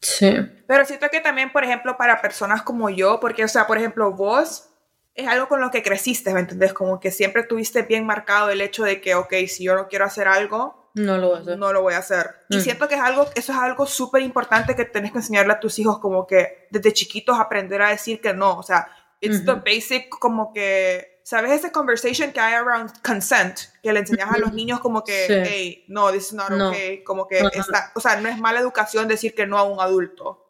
Sí. 0.00 0.36
Pero 0.68 0.84
siento 0.84 1.08
que 1.10 1.20
también, 1.20 1.50
por 1.50 1.64
ejemplo, 1.64 1.96
para 1.96 2.22
personas 2.22 2.62
como 2.62 2.90
yo, 2.90 3.18
porque, 3.18 3.44
o 3.44 3.48
sea, 3.48 3.66
por 3.66 3.78
ejemplo, 3.78 4.12
vos 4.12 4.68
es 5.14 5.26
algo 5.26 5.48
con 5.48 5.60
lo 5.60 5.70
que 5.70 5.82
creciste, 5.82 6.32
¿me 6.32 6.40
entendés? 6.40 6.72
Como 6.72 7.00
que 7.00 7.10
siempre 7.10 7.42
tuviste 7.42 7.82
bien 7.82 8.04
marcado 8.06 8.50
el 8.50 8.60
hecho 8.60 8.84
de 8.84 9.00
que, 9.00 9.14
ok, 9.14 9.32
si 9.48 9.64
yo 9.64 9.74
no 9.74 9.88
quiero 9.88 10.04
hacer 10.04 10.28
algo, 10.28 10.92
no 10.94 11.18
lo 11.18 11.28
voy 11.28 11.36
a 11.36 11.40
hacer. 11.40 11.58
No 11.58 11.72
lo 11.72 11.82
voy 11.82 11.94
a 11.94 11.98
hacer. 11.98 12.30
Y 12.48 12.56
mm. 12.56 12.60
siento 12.60 12.88
que 12.88 12.94
es 12.94 13.00
algo, 13.00 13.26
eso 13.34 13.52
es 13.52 13.58
algo 13.58 13.86
súper 13.86 14.22
importante 14.22 14.74
que 14.74 14.84
tenés 14.84 15.12
que 15.12 15.18
enseñarle 15.18 15.52
a 15.52 15.60
tus 15.60 15.78
hijos, 15.78 15.98
como 15.98 16.26
que 16.26 16.68
desde 16.70 16.92
chiquitos 16.92 17.38
aprender 17.38 17.82
a 17.82 17.90
decir 17.90 18.20
que 18.20 18.32
no. 18.32 18.58
O 18.58 18.62
sea, 18.62 18.88
it's 19.20 19.44
the 19.44 19.54
basic, 19.54 20.08
como 20.08 20.52
que, 20.52 21.20
¿sabes? 21.22 21.52
Ese 21.52 21.72
conversation 21.72 22.32
que 22.32 22.40
hay 22.40 22.54
around 22.54 22.90
consent, 23.02 23.58
que 23.82 23.92
le 23.92 24.00
enseñas 24.00 24.30
a 24.32 24.38
los 24.38 24.52
niños 24.52 24.80
como 24.80 25.02
que, 25.04 25.26
hey, 25.28 25.84
no, 25.88 26.10
this 26.12 26.28
is 26.28 26.32
not 26.34 26.50
okay. 26.50 27.02
Como 27.04 27.26
que, 27.26 27.38
está, 27.38 27.92
o 27.94 28.00
sea, 28.00 28.20
no 28.20 28.28
es 28.28 28.38
mala 28.38 28.60
educación 28.60 29.08
decir 29.08 29.34
que 29.34 29.46
no 29.46 29.58
a 29.58 29.64
un 29.64 29.80
adulto. 29.80 30.46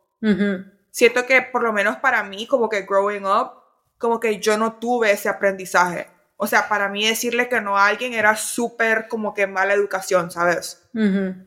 Siento 0.91 1.27
que, 1.27 1.43
por 1.43 1.63
lo 1.63 1.73
menos 1.73 1.97
para 1.97 2.23
mí, 2.23 2.47
como 2.47 2.69
que 2.69 2.83
growing 2.83 3.27
up, 3.27 3.53
como 3.99 4.21
que 4.21 4.39
yo 4.41 4.59
no 4.59 4.75
tuve 4.75 5.13
ese 5.13 5.29
aprendizaje. 5.29 6.09
O 6.39 6.47
sea, 6.47 6.69
para 6.69 6.91
mí 6.91 7.07
decirle 7.07 7.49
que 7.49 7.63
no 7.63 7.79
a 7.79 7.87
alguien 7.87 8.13
era 8.13 8.37
súper 8.37 9.09
como 9.09 9.33
que 9.33 9.47
mala 9.47 9.73
educación, 9.73 10.31
¿sabes? 10.31 10.87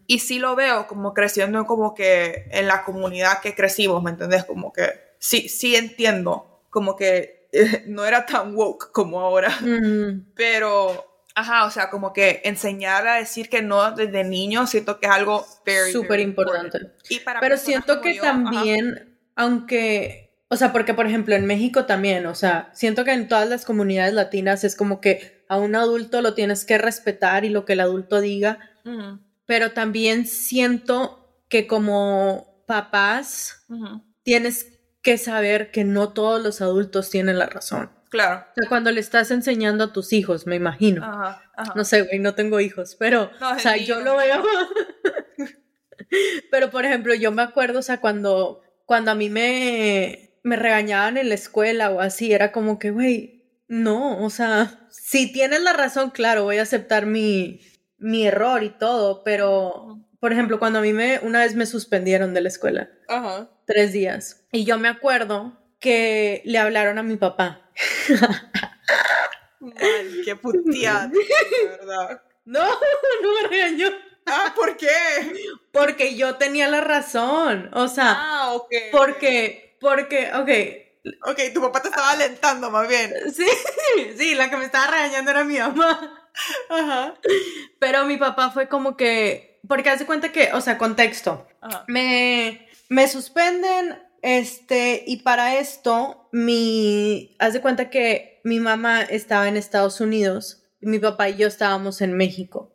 Y 0.07 0.19
sí 0.19 0.39
lo 0.39 0.55
veo 0.55 0.87
como 0.87 1.13
creciendo 1.13 1.65
como 1.65 1.93
que 1.93 2.47
en 2.51 2.65
la 2.67 2.83
comunidad 2.83 3.39
que 3.39 3.53
crecimos, 3.53 4.01
¿me 4.01 4.09
entendés? 4.09 4.45
Como 4.45 4.73
que 4.73 5.13
sí, 5.19 5.47
sí 5.47 5.75
entiendo, 5.75 6.48
como 6.69 6.95
que 6.95 7.49
no 7.87 8.05
era 8.05 8.25
tan 8.25 8.55
woke 8.55 8.91
como 8.91 9.19
ahora, 9.19 9.57
pero... 10.35 11.05
Ajá, 11.35 11.65
o 11.65 11.71
sea, 11.71 11.89
como 11.89 12.11
que 12.11 12.41
enseñar 12.43 13.07
a 13.07 13.15
decir 13.15 13.47
que 13.47 13.61
no 13.61 13.91
desde 13.91 14.25
niño 14.25 14.67
siento 14.67 14.99
que 14.99 15.05
es 15.05 15.11
algo 15.13 15.45
súper 15.89 16.19
importante. 16.19 16.79
Pero 17.39 17.55
siento 17.55 18.01
que 18.01 18.15
también, 18.15 19.17
aunque 19.35 20.29
o 20.49 20.55
sea, 20.55 20.73
porque 20.73 20.95
por 20.95 21.05
ejemplo 21.05 21.35
en 21.35 21.45
México 21.45 21.85
también, 21.85 22.25
o 22.25 22.33
sea, 22.35 22.71
siento 22.73 23.05
que 23.05 23.13
en 23.13 23.27
todas 23.27 23.47
las 23.47 23.65
comunidades 23.65 24.13
latinas 24.13 24.63
es 24.63 24.75
como 24.75 24.99
que 24.99 25.43
a 25.47 25.57
un 25.57 25.75
adulto 25.75 26.21
lo 26.21 26.33
tienes 26.33 26.65
que 26.65 26.79
respetar 26.79 27.45
y 27.45 27.49
lo 27.49 27.65
que 27.65 27.73
el 27.73 27.79
adulto 27.79 28.19
diga, 28.19 28.59
pero 29.45 29.71
también 29.71 30.25
siento 30.25 31.37
que 31.47 31.67
como 31.67 32.63
papás 32.65 33.63
tienes 34.23 34.78
que 35.09 35.17
saber 35.17 35.71
que 35.71 35.83
no 35.85 36.13
todos 36.13 36.39
los 36.39 36.61
adultos 36.61 37.09
tienen 37.09 37.39
la 37.39 37.47
razón. 37.47 37.89
Claro. 38.11 38.45
O 38.51 38.53
sea, 38.53 38.69
cuando 38.69 38.91
le 38.91 38.99
estás 38.99 39.31
enseñando 39.31 39.85
a 39.85 39.91
tus 39.91 40.13
hijos, 40.13 40.45
me 40.45 40.55
imagino. 40.55 41.03
Ajá, 41.03 41.41
No 41.75 41.83
sé, 41.83 42.03
güey, 42.03 42.19
no 42.19 42.35
tengo 42.35 42.59
hijos, 42.59 42.95
pero, 42.95 43.31
o 43.41 43.57
sea, 43.57 43.75
yo 43.77 44.01
lo 44.01 44.17
veo. 44.17 44.43
pero, 46.51 46.69
por 46.69 46.85
ejemplo, 46.85 47.15
yo 47.15 47.31
me 47.31 47.41
acuerdo, 47.41 47.79
o 47.79 47.81
sea, 47.81 47.99
cuando, 47.99 48.61
cuando 48.85 49.09
a 49.09 49.15
mí 49.15 49.31
me, 49.31 50.35
me 50.43 50.57
regañaban 50.57 51.17
en 51.17 51.29
la 51.29 51.35
escuela 51.35 51.89
o 51.89 52.01
así, 52.01 52.31
era 52.31 52.51
como 52.51 52.77
que, 52.77 52.91
güey, 52.91 53.47
no, 53.67 54.23
o 54.23 54.29
sea, 54.29 54.87
si 54.91 55.33
tienes 55.33 55.63
la 55.63 55.73
razón, 55.73 56.11
claro, 56.11 56.43
voy 56.43 56.59
a 56.59 56.63
aceptar 56.63 57.07
mi, 57.07 57.61
mi 57.97 58.27
error 58.27 58.61
y 58.61 58.69
todo, 58.69 59.23
pero, 59.23 60.05
por 60.19 60.33
ejemplo, 60.33 60.59
cuando 60.59 60.79
a 60.79 60.81
mí 60.81 60.93
me, 60.93 61.19
una 61.19 61.39
vez 61.39 61.55
me 61.55 61.65
suspendieron 61.65 62.33
de 62.33 62.41
la 62.41 62.49
escuela, 62.49 62.89
Ajá. 63.07 63.49
tres 63.65 63.93
días, 63.93 64.45
y 64.51 64.65
yo 64.65 64.77
me 64.77 64.87
acuerdo 64.87 65.57
que 65.79 66.41
le 66.45 66.57
hablaron 66.57 66.97
a 66.97 67.03
mi 67.03 67.17
papá. 67.17 67.69
Ay, 69.77 70.21
qué 70.25 70.35
puteada, 70.35 71.11
verdad. 71.69 72.21
No, 72.45 72.63
no 73.23 73.41
me 73.41 73.47
regañó. 73.47 73.87
Ah, 74.25 74.53
¿por 74.55 74.77
qué? 74.77 74.87
Porque 75.71 76.15
yo 76.15 76.35
tenía 76.35 76.67
la 76.67 76.81
razón. 76.81 77.69
O 77.73 77.87
sea, 77.87 78.15
ah, 78.15 78.53
okay. 78.53 78.91
porque 78.91 79.69
porque, 79.79 80.31
ok. 80.33 81.29
Ok, 81.29 81.53
tu 81.53 81.61
papá 81.61 81.81
te 81.81 81.87
estaba 81.87 82.11
alentando 82.11 82.69
más 82.69 82.87
bien. 82.87 83.13
Sí, 83.33 83.45
sí, 84.17 84.35
la 84.35 84.49
que 84.49 84.57
me 84.57 84.65
estaba 84.65 84.87
regañando 84.87 85.31
era 85.31 85.43
mi 85.43 85.57
mamá. 85.57 86.29
Ajá. 86.69 87.15
Pero 87.79 88.05
mi 88.05 88.17
papá 88.17 88.51
fue 88.51 88.67
como 88.67 88.97
que, 88.97 89.48
porque 89.69 89.91
hace 89.91 90.07
cuenta 90.07 90.31
que, 90.31 90.49
o 90.53 90.61
sea, 90.61 90.79
contexto. 90.79 91.47
Me, 91.87 92.67
me 92.89 93.07
suspenden, 93.07 93.99
este, 94.23 95.03
y 95.05 95.17
para 95.17 95.59
esto, 95.59 96.27
mi, 96.31 97.35
haz 97.37 97.53
de 97.53 97.61
cuenta 97.61 97.91
que 97.91 98.41
mi 98.43 98.59
mamá 98.59 99.03
estaba 99.03 99.47
en 99.47 99.57
Estados 99.57 100.01
Unidos 100.01 100.63
y 100.81 100.87
mi 100.87 100.97
papá 100.97 101.29
y 101.29 101.37
yo 101.37 101.47
estábamos 101.47 102.01
en 102.01 102.17
México. 102.17 102.73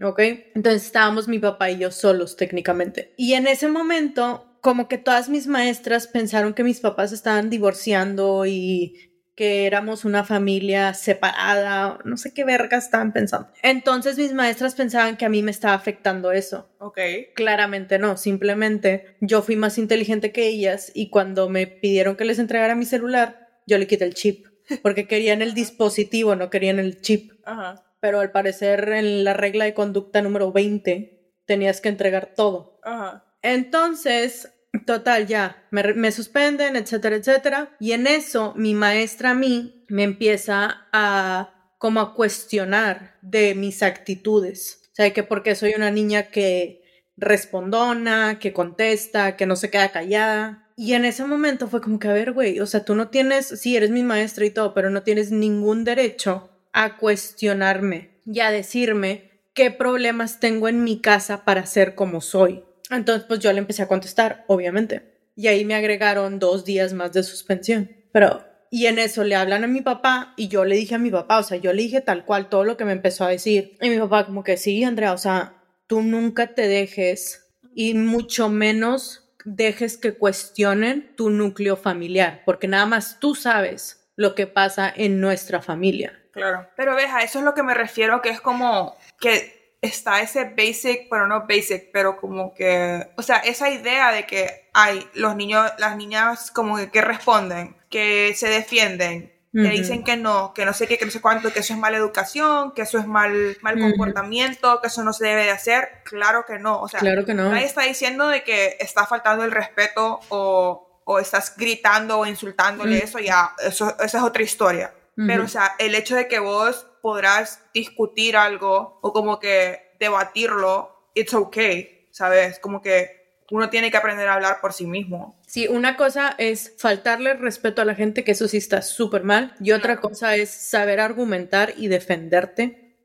¿Ok? 0.00 0.20
Entonces 0.54 0.84
estábamos 0.84 1.26
mi 1.26 1.40
papá 1.40 1.68
y 1.72 1.78
yo 1.78 1.90
solos 1.90 2.36
técnicamente. 2.36 3.12
Y 3.16 3.34
en 3.34 3.48
ese 3.48 3.66
momento 3.66 4.46
como 4.60 4.86
que 4.86 4.98
todas 4.98 5.28
mis 5.28 5.48
maestras 5.48 6.06
pensaron 6.06 6.54
que 6.54 6.62
mis 6.62 6.78
papás 6.78 7.10
estaban 7.10 7.50
divorciando 7.50 8.46
y 8.46 9.09
que 9.40 9.64
éramos 9.64 10.04
una 10.04 10.22
familia 10.22 10.92
separada, 10.92 11.98
no 12.04 12.18
sé 12.18 12.34
qué 12.34 12.44
verga 12.44 12.76
estaban 12.76 13.14
pensando. 13.14 13.48
Entonces 13.62 14.18
mis 14.18 14.34
maestras 14.34 14.74
pensaban 14.74 15.16
que 15.16 15.24
a 15.24 15.30
mí 15.30 15.42
me 15.42 15.50
estaba 15.50 15.72
afectando 15.72 16.30
eso. 16.30 16.68
Ok. 16.78 16.98
Claramente 17.34 17.98
no, 17.98 18.18
simplemente 18.18 19.16
yo 19.22 19.40
fui 19.40 19.56
más 19.56 19.78
inteligente 19.78 20.30
que 20.30 20.46
ellas 20.46 20.92
y 20.94 21.08
cuando 21.08 21.48
me 21.48 21.66
pidieron 21.66 22.16
que 22.16 22.26
les 22.26 22.38
entregara 22.38 22.74
mi 22.74 22.84
celular, 22.84 23.48
yo 23.66 23.78
le 23.78 23.86
quité 23.86 24.04
el 24.04 24.12
chip, 24.12 24.44
porque 24.82 25.06
querían 25.06 25.40
el 25.40 25.54
dispositivo, 25.54 26.36
no 26.36 26.50
querían 26.50 26.78
el 26.78 27.00
chip. 27.00 27.32
Ajá. 27.46 27.82
Pero 27.98 28.20
al 28.20 28.32
parecer 28.32 28.90
en 28.90 29.24
la 29.24 29.32
regla 29.32 29.64
de 29.64 29.72
conducta 29.72 30.20
número 30.20 30.52
20 30.52 31.32
tenías 31.46 31.80
que 31.80 31.88
entregar 31.88 32.34
todo. 32.36 32.78
Ajá. 32.82 33.24
Entonces, 33.40 34.52
total, 34.86 35.26
ya, 35.26 35.64
me, 35.70 36.12
suspenden, 36.12 36.76
etcétera, 36.76 37.16
etcétera. 37.16 37.76
Y 37.80 37.92
en 37.92 38.06
eso, 38.06 38.54
mi 38.56 38.74
maestra 38.74 39.30
a 39.30 39.34
mí 39.34 39.84
me 39.88 40.04
empieza 40.04 40.86
a 40.92 41.74
como 41.78 42.00
a 42.00 42.14
cuestionar 42.14 43.16
de 43.22 43.54
mis 43.54 43.82
actitudes. 43.82 44.82
O 44.92 44.94
sea, 44.94 45.12
que 45.12 45.22
porque 45.22 45.54
soy 45.54 45.72
una 45.74 45.90
niña 45.90 46.24
que 46.24 46.82
respondona, 47.16 48.38
que 48.38 48.52
contesta, 48.52 49.36
que 49.36 49.46
no 49.46 49.56
se 49.56 49.70
queda 49.70 49.90
callada. 49.90 50.68
Y 50.76 50.94
en 50.94 51.04
ese 51.04 51.24
momento 51.24 51.68
fue 51.68 51.80
como 51.80 51.98
que, 51.98 52.08
a 52.08 52.12
ver, 52.12 52.32
güey, 52.32 52.60
o 52.60 52.66
sea, 52.66 52.84
tú 52.84 52.94
no 52.94 53.08
tienes, 53.08 53.46
sí, 53.46 53.76
eres 53.76 53.90
mi 53.90 54.02
maestra 54.02 54.44
y 54.44 54.50
todo, 54.50 54.74
pero 54.74 54.90
no 54.90 55.02
tienes 55.02 55.30
ningún 55.30 55.84
derecho 55.84 56.50
a 56.72 56.96
cuestionarme 56.96 58.20
y 58.26 58.40
a 58.40 58.50
decirme 58.50 59.30
qué 59.54 59.70
problemas 59.70 60.40
tengo 60.40 60.68
en 60.68 60.84
mi 60.84 61.00
casa 61.00 61.44
para 61.44 61.66
ser 61.66 61.94
como 61.94 62.20
soy. 62.20 62.64
Entonces, 62.90 63.26
pues 63.26 63.40
yo 63.40 63.52
le 63.52 63.58
empecé 63.58 63.82
a 63.82 63.88
contestar, 63.88 64.44
obviamente. 64.48 65.30
Y 65.36 65.46
ahí 65.46 65.64
me 65.64 65.74
agregaron 65.74 66.38
dos 66.38 66.64
días 66.64 66.92
más 66.92 67.12
de 67.12 67.22
suspensión. 67.22 67.90
Pero, 68.12 68.44
y 68.70 68.86
en 68.86 68.98
eso 68.98 69.24
le 69.24 69.36
hablan 69.36 69.64
a 69.64 69.68
mi 69.68 69.80
papá 69.80 70.34
y 70.36 70.48
yo 70.48 70.64
le 70.64 70.76
dije 70.76 70.94
a 70.94 70.98
mi 70.98 71.10
papá, 71.10 71.38
o 71.38 71.42
sea, 71.42 71.56
yo 71.56 71.72
le 71.72 71.82
dije 71.82 72.00
tal 72.00 72.24
cual 72.24 72.48
todo 72.48 72.64
lo 72.64 72.76
que 72.76 72.84
me 72.84 72.92
empezó 72.92 73.24
a 73.24 73.30
decir. 73.30 73.76
Y 73.80 73.90
mi 73.90 73.98
papá 73.98 74.26
como 74.26 74.44
que 74.44 74.56
sí, 74.56 74.84
Andrea, 74.84 75.12
o 75.12 75.18
sea, 75.18 75.62
tú 75.86 76.02
nunca 76.02 76.54
te 76.54 76.68
dejes 76.68 77.50
y 77.74 77.94
mucho 77.94 78.48
menos 78.48 79.32
dejes 79.44 79.96
que 79.96 80.14
cuestionen 80.14 81.14
tu 81.16 81.30
núcleo 81.30 81.76
familiar, 81.76 82.42
porque 82.44 82.68
nada 82.68 82.86
más 82.86 83.18
tú 83.20 83.34
sabes 83.34 84.08
lo 84.16 84.34
que 84.34 84.46
pasa 84.46 84.92
en 84.94 85.20
nuestra 85.20 85.62
familia. 85.62 86.20
Claro. 86.32 86.68
Pero 86.76 86.94
ves, 86.94 87.10
a 87.10 87.22
eso 87.22 87.38
es 87.38 87.44
lo 87.44 87.54
que 87.54 87.62
me 87.62 87.74
refiero, 87.74 88.20
que 88.20 88.28
es 88.28 88.40
como 88.40 88.96
que 89.18 89.59
está 89.80 90.20
ese 90.20 90.44
basic, 90.44 91.08
bueno, 91.08 91.26
no 91.26 91.46
basic, 91.46 91.90
pero 91.92 92.16
como 92.16 92.54
que, 92.54 93.08
o 93.16 93.22
sea, 93.22 93.36
esa 93.38 93.70
idea 93.70 94.12
de 94.12 94.26
que 94.26 94.68
hay 94.72 95.08
los 95.14 95.36
niños, 95.36 95.70
las 95.78 95.96
niñas 95.96 96.50
como 96.50 96.76
que, 96.76 96.90
que 96.90 97.00
responden, 97.00 97.76
que 97.88 98.34
se 98.36 98.48
defienden, 98.48 99.32
que 99.52 99.68
dicen 99.68 100.04
que 100.04 100.16
no, 100.16 100.54
que 100.54 100.64
no 100.64 100.72
sé 100.72 100.86
qué, 100.86 100.96
que 100.96 101.04
no 101.04 101.10
sé 101.10 101.20
cuánto, 101.20 101.52
que 101.52 101.58
eso 101.58 101.72
es 101.72 101.78
mala 101.78 101.96
educación, 101.96 102.70
que 102.72 102.82
eso 102.82 102.98
es 102.98 103.06
mal, 103.08 103.56
mal 103.62 103.80
comportamiento, 103.80 104.80
que 104.80 104.86
eso 104.86 105.02
no 105.02 105.12
se 105.12 105.26
debe 105.26 105.42
de 105.42 105.50
hacer. 105.50 105.88
Claro 106.04 106.44
que 106.46 106.60
no. 106.60 106.80
O 106.80 106.88
sea, 106.88 107.00
claro 107.00 107.24
que 107.24 107.34
no. 107.34 107.50
nadie 107.50 107.66
está 107.66 107.82
diciendo 107.82 108.28
de 108.28 108.44
que 108.44 108.76
está 108.78 109.06
faltando 109.06 109.42
el 109.42 109.50
respeto 109.50 110.20
o, 110.28 111.00
o 111.04 111.18
estás 111.18 111.56
gritando 111.56 112.20
o 112.20 112.26
insultándole 112.26 112.98
eso, 112.98 113.18
ya, 113.18 113.56
eso, 113.66 113.96
esa 113.98 114.18
es 114.18 114.24
otra 114.24 114.42
historia. 114.44 114.94
Pero, 115.16 115.44
o 115.44 115.48
sea, 115.48 115.74
el 115.78 115.94
hecho 115.96 116.14
de 116.16 116.28
que 116.28 116.38
vos 116.38 116.86
podrás 117.00 117.64
discutir 117.72 118.36
algo 118.36 118.98
o 119.02 119.12
como 119.12 119.38
que 119.38 119.94
debatirlo, 119.98 121.10
it's 121.14 121.34
okay, 121.34 122.08
¿sabes? 122.10 122.58
Como 122.58 122.80
que 122.80 123.20
uno 123.50 123.68
tiene 123.68 123.90
que 123.90 123.96
aprender 123.96 124.28
a 124.28 124.34
hablar 124.34 124.60
por 124.60 124.72
sí 124.72 124.86
mismo. 124.86 125.40
Sí, 125.46 125.66
una 125.66 125.96
cosa 125.96 126.34
es 126.38 126.74
faltarle 126.78 127.34
respeto 127.34 127.82
a 127.82 127.84
la 127.84 127.94
gente, 127.94 128.24
que 128.24 128.32
eso 128.32 128.48
sí 128.48 128.56
está 128.56 128.80
súper 128.82 129.24
mal, 129.24 129.54
y 129.60 129.72
otra 129.72 129.96
cosa 129.96 130.36
es 130.36 130.50
saber 130.50 131.00
argumentar 131.00 131.74
y 131.76 131.88
defenderte 131.88 132.96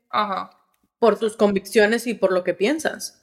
por 0.98 1.18
tus 1.18 1.36
convicciones 1.36 2.06
y 2.06 2.14
por 2.14 2.32
lo 2.32 2.44
que 2.44 2.54
piensas. 2.54 3.22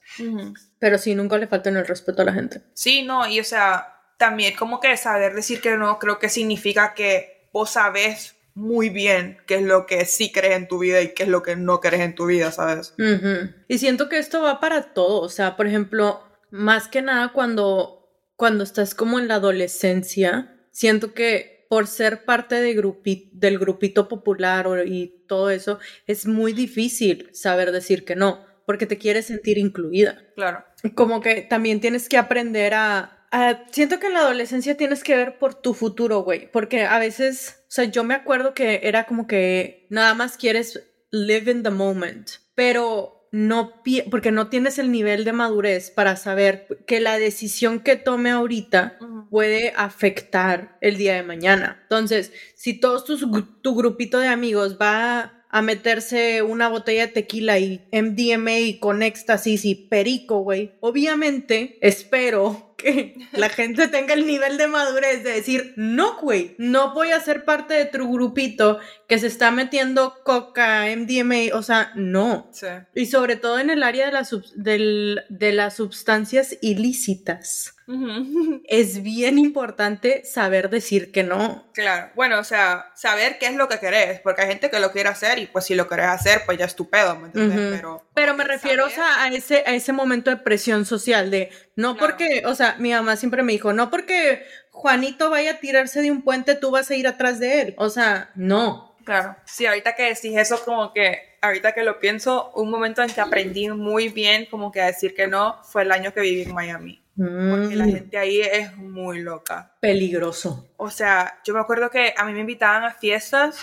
Pero 0.79 0.97
sí, 0.97 1.15
nunca 1.15 1.37
le 1.37 1.47
falten 1.47 1.77
el 1.77 1.87
respeto 1.87 2.21
a 2.21 2.25
la 2.25 2.33
gente. 2.33 2.61
Sí, 2.73 3.03
no, 3.03 3.25
y 3.27 3.39
o 3.39 3.43
sea, 3.43 4.01
también 4.17 4.55
como 4.55 4.79
que 4.79 4.95
saber 4.97 5.33
decir 5.33 5.61
que 5.61 5.77
no, 5.77 5.99
creo 5.99 6.19
que 6.19 6.29
significa 6.29 6.93
que 6.93 7.49
vos 7.53 7.71
sabes 7.71 8.35
muy 8.55 8.89
bien 8.89 9.37
qué 9.47 9.55
es 9.55 9.63
lo 9.63 9.85
que 9.85 10.05
sí 10.05 10.31
crees 10.31 10.55
en 10.55 10.67
tu 10.67 10.79
vida 10.79 11.01
y 11.01 11.13
qué 11.13 11.23
es 11.23 11.29
lo 11.29 11.41
que 11.41 11.55
no 11.55 11.79
crees 11.79 12.03
en 12.03 12.15
tu 12.15 12.27
vida, 12.27 12.51
¿sabes? 12.51 12.93
Y 13.67 13.77
siento 13.77 14.09
que 14.09 14.19
esto 14.19 14.41
va 14.41 14.59
para 14.59 14.93
todo, 14.93 15.21
o 15.21 15.29
sea, 15.29 15.55
por 15.55 15.67
ejemplo, 15.67 16.21
más 16.51 16.87
que 16.87 17.01
nada 17.01 17.33
cuando, 17.33 18.09
cuando 18.35 18.63
estás 18.63 18.93
como 18.93 19.19
en 19.19 19.27
la 19.27 19.35
adolescencia, 19.35 20.55
siento 20.71 21.13
que 21.13 21.53
por 21.67 21.87
ser 21.87 22.23
parte 22.23 22.61
de 22.61 22.75
del 23.31 23.57
grupito 23.57 24.07
popular 24.07 24.83
y 24.85 25.23
todo 25.27 25.49
eso, 25.49 25.79
es 26.05 26.27
muy 26.27 26.53
difícil 26.53 27.29
saber 27.33 27.71
decir 27.71 28.05
que 28.05 28.15
no, 28.15 28.45
porque 28.67 28.85
te 28.85 28.99
quieres 28.99 29.25
sentir 29.25 29.57
incluida. 29.57 30.21
Claro. 30.35 30.63
Como 30.93 31.21
que 31.21 31.41
también 31.41 31.79
tienes 31.79 32.07
que 32.09 32.17
aprender 32.17 32.75
a, 32.75 33.12
a 33.33 33.65
siento 33.71 33.99
que 33.99 34.07
en 34.07 34.13
la 34.13 34.19
adolescencia 34.19 34.77
tienes 34.77 35.03
que 35.03 35.15
ver 35.15 35.39
por 35.39 35.55
tu 35.55 35.73
futuro, 35.73 36.19
güey, 36.19 36.51
porque 36.51 36.83
a 36.83 36.99
veces, 36.99 37.63
o 37.63 37.71
sea, 37.71 37.85
yo 37.85 38.03
me 38.03 38.13
acuerdo 38.13 38.53
que 38.53 38.81
era 38.83 39.05
como 39.05 39.25
que 39.25 39.87
nada 39.89 40.13
más 40.13 40.37
quieres 40.37 40.87
live 41.09 41.51
in 41.51 41.63
the 41.63 41.71
moment, 41.71 42.29
pero 42.53 43.27
no 43.31 43.81
porque 44.11 44.31
no 44.31 44.49
tienes 44.49 44.77
el 44.77 44.91
nivel 44.91 45.25
de 45.25 45.33
madurez 45.33 45.89
para 45.89 46.15
saber 46.15 46.67
que 46.85 46.99
la 46.99 47.17
decisión 47.17 47.79
que 47.79 47.95
tome 47.95 48.29
ahorita 48.29 48.99
puede 49.31 49.73
afectar 49.75 50.77
el 50.81 50.97
día 50.97 51.15
de 51.15 51.23
mañana. 51.23 51.79
Entonces, 51.81 52.31
si 52.53 52.79
todos 52.79 53.03
tu 53.05 53.75
grupito 53.75 54.19
de 54.19 54.27
amigos 54.27 54.77
va 54.79 55.43
a 55.49 55.61
meterse 55.63 56.43
una 56.43 56.67
botella 56.67 57.07
de 57.07 57.13
tequila 57.13 57.57
y 57.57 57.87
MDMA 57.91 58.79
con 58.79 59.01
éxtasis 59.01 59.65
y 59.65 59.73
perico, 59.73 60.41
güey, 60.41 60.73
obviamente 60.79 61.79
espero 61.81 62.72
que 62.77 63.15
la 63.31 63.49
gente 63.49 63.87
tenga 63.87 64.13
el 64.13 64.25
nivel 64.25 64.57
de 64.57 64.67
madurez 64.67 65.23
de 65.23 65.31
decir, 65.31 65.73
no, 65.75 66.19
güey, 66.19 66.55
no 66.57 66.93
voy 66.93 67.11
a 67.11 67.19
ser 67.19 67.45
parte 67.45 67.73
de 67.73 67.85
tu 67.85 68.11
grupito 68.11 68.79
que 69.07 69.19
se 69.19 69.27
está 69.27 69.51
metiendo 69.51 70.23
coca, 70.23 70.85
MDMA, 70.85 71.55
o 71.55 71.63
sea, 71.63 71.91
no. 71.95 72.49
Y 72.95 73.05
sobre 73.07 73.35
todo 73.35 73.59
en 73.59 73.69
el 73.69 73.83
área 73.83 74.05
de, 74.05 74.11
la 74.11 75.23
de 75.29 75.51
las 75.51 75.75
sustancias 75.75 76.57
ilícitas. 76.61 77.75
Es 78.65 79.03
bien 79.03 79.37
importante 79.37 80.23
saber 80.25 80.69
decir 80.69 81.11
que 81.11 81.23
no. 81.23 81.67
Claro, 81.73 82.11
bueno, 82.15 82.39
o 82.39 82.43
sea, 82.43 82.91
saber 82.95 83.37
qué 83.39 83.47
es 83.47 83.55
lo 83.55 83.67
que 83.67 83.79
querés, 83.79 84.19
porque 84.21 84.43
hay 84.43 84.47
gente 84.47 84.69
que 84.69 84.79
lo 84.79 84.91
quiere 84.91 85.09
hacer 85.09 85.39
y 85.39 85.47
pues 85.47 85.65
si 85.65 85.75
lo 85.75 85.87
querés 85.87 86.07
hacer, 86.07 86.41
pues 86.45 86.57
ya 86.57 86.65
es 86.65 86.75
tu 86.75 86.89
pedo, 86.89 87.15
¿me 87.15 87.27
entiendes? 87.27 87.75
Pero, 87.75 88.05
Pero 88.13 88.35
me 88.35 88.43
refiero 88.43 88.85
a, 88.85 89.27
ese, 89.27 89.63
a 89.65 89.73
ese 89.73 89.91
momento 89.91 90.29
de 90.29 90.37
presión 90.37 90.85
social 90.85 91.31
de, 91.31 91.49
no 91.75 91.97
porque, 91.97 92.43
o 92.45 92.55
sea, 92.55 92.72
mi 92.77 92.91
mamá 92.91 93.15
siempre 93.15 93.43
me 93.43 93.53
dijo, 93.53 93.73
no 93.73 93.89
porque 93.89 94.45
Juanito 94.71 95.29
vaya 95.29 95.51
a 95.51 95.59
tirarse 95.59 96.01
de 96.01 96.11
un 96.11 96.21
puente, 96.21 96.55
tú 96.55 96.71
vas 96.71 96.89
a 96.89 96.95
ir 96.95 97.07
atrás 97.07 97.39
de 97.39 97.61
él. 97.61 97.75
O 97.77 97.89
sea, 97.89 98.31
no. 98.35 98.95
Claro. 99.03 99.35
Sí, 99.45 99.65
ahorita 99.65 99.95
que 99.95 100.03
decís 100.03 100.35
eso, 100.37 100.63
como 100.63 100.93
que, 100.93 101.37
ahorita 101.41 101.73
que 101.73 101.83
lo 101.83 101.99
pienso, 101.99 102.51
un 102.55 102.69
momento 102.69 103.01
en 103.01 103.09
que 103.09 103.21
aprendí 103.21 103.69
muy 103.69 104.09
bien 104.09 104.45
como 104.45 104.71
que 104.71 104.81
a 104.81 104.87
decir 104.87 105.13
que 105.13 105.27
no 105.27 105.61
fue 105.63 105.83
el 105.83 105.91
año 105.91 106.13
que 106.13 106.21
viví 106.21 106.43
en 106.43 106.53
Miami. 106.53 107.03
Porque 107.15 107.75
la 107.75 107.85
mm. 107.85 107.91
gente 107.91 108.17
ahí 108.17 108.41
es 108.41 108.75
muy 108.75 109.19
loca. 109.19 109.75
Peligroso. 109.79 110.69
O 110.77 110.89
sea, 110.89 111.39
yo 111.45 111.53
me 111.53 111.59
acuerdo 111.59 111.91
que 111.91 112.13
a 112.17 112.25
mí 112.25 112.33
me 112.33 112.39
invitaban 112.39 112.83
a 112.83 112.91
fiestas 112.91 113.57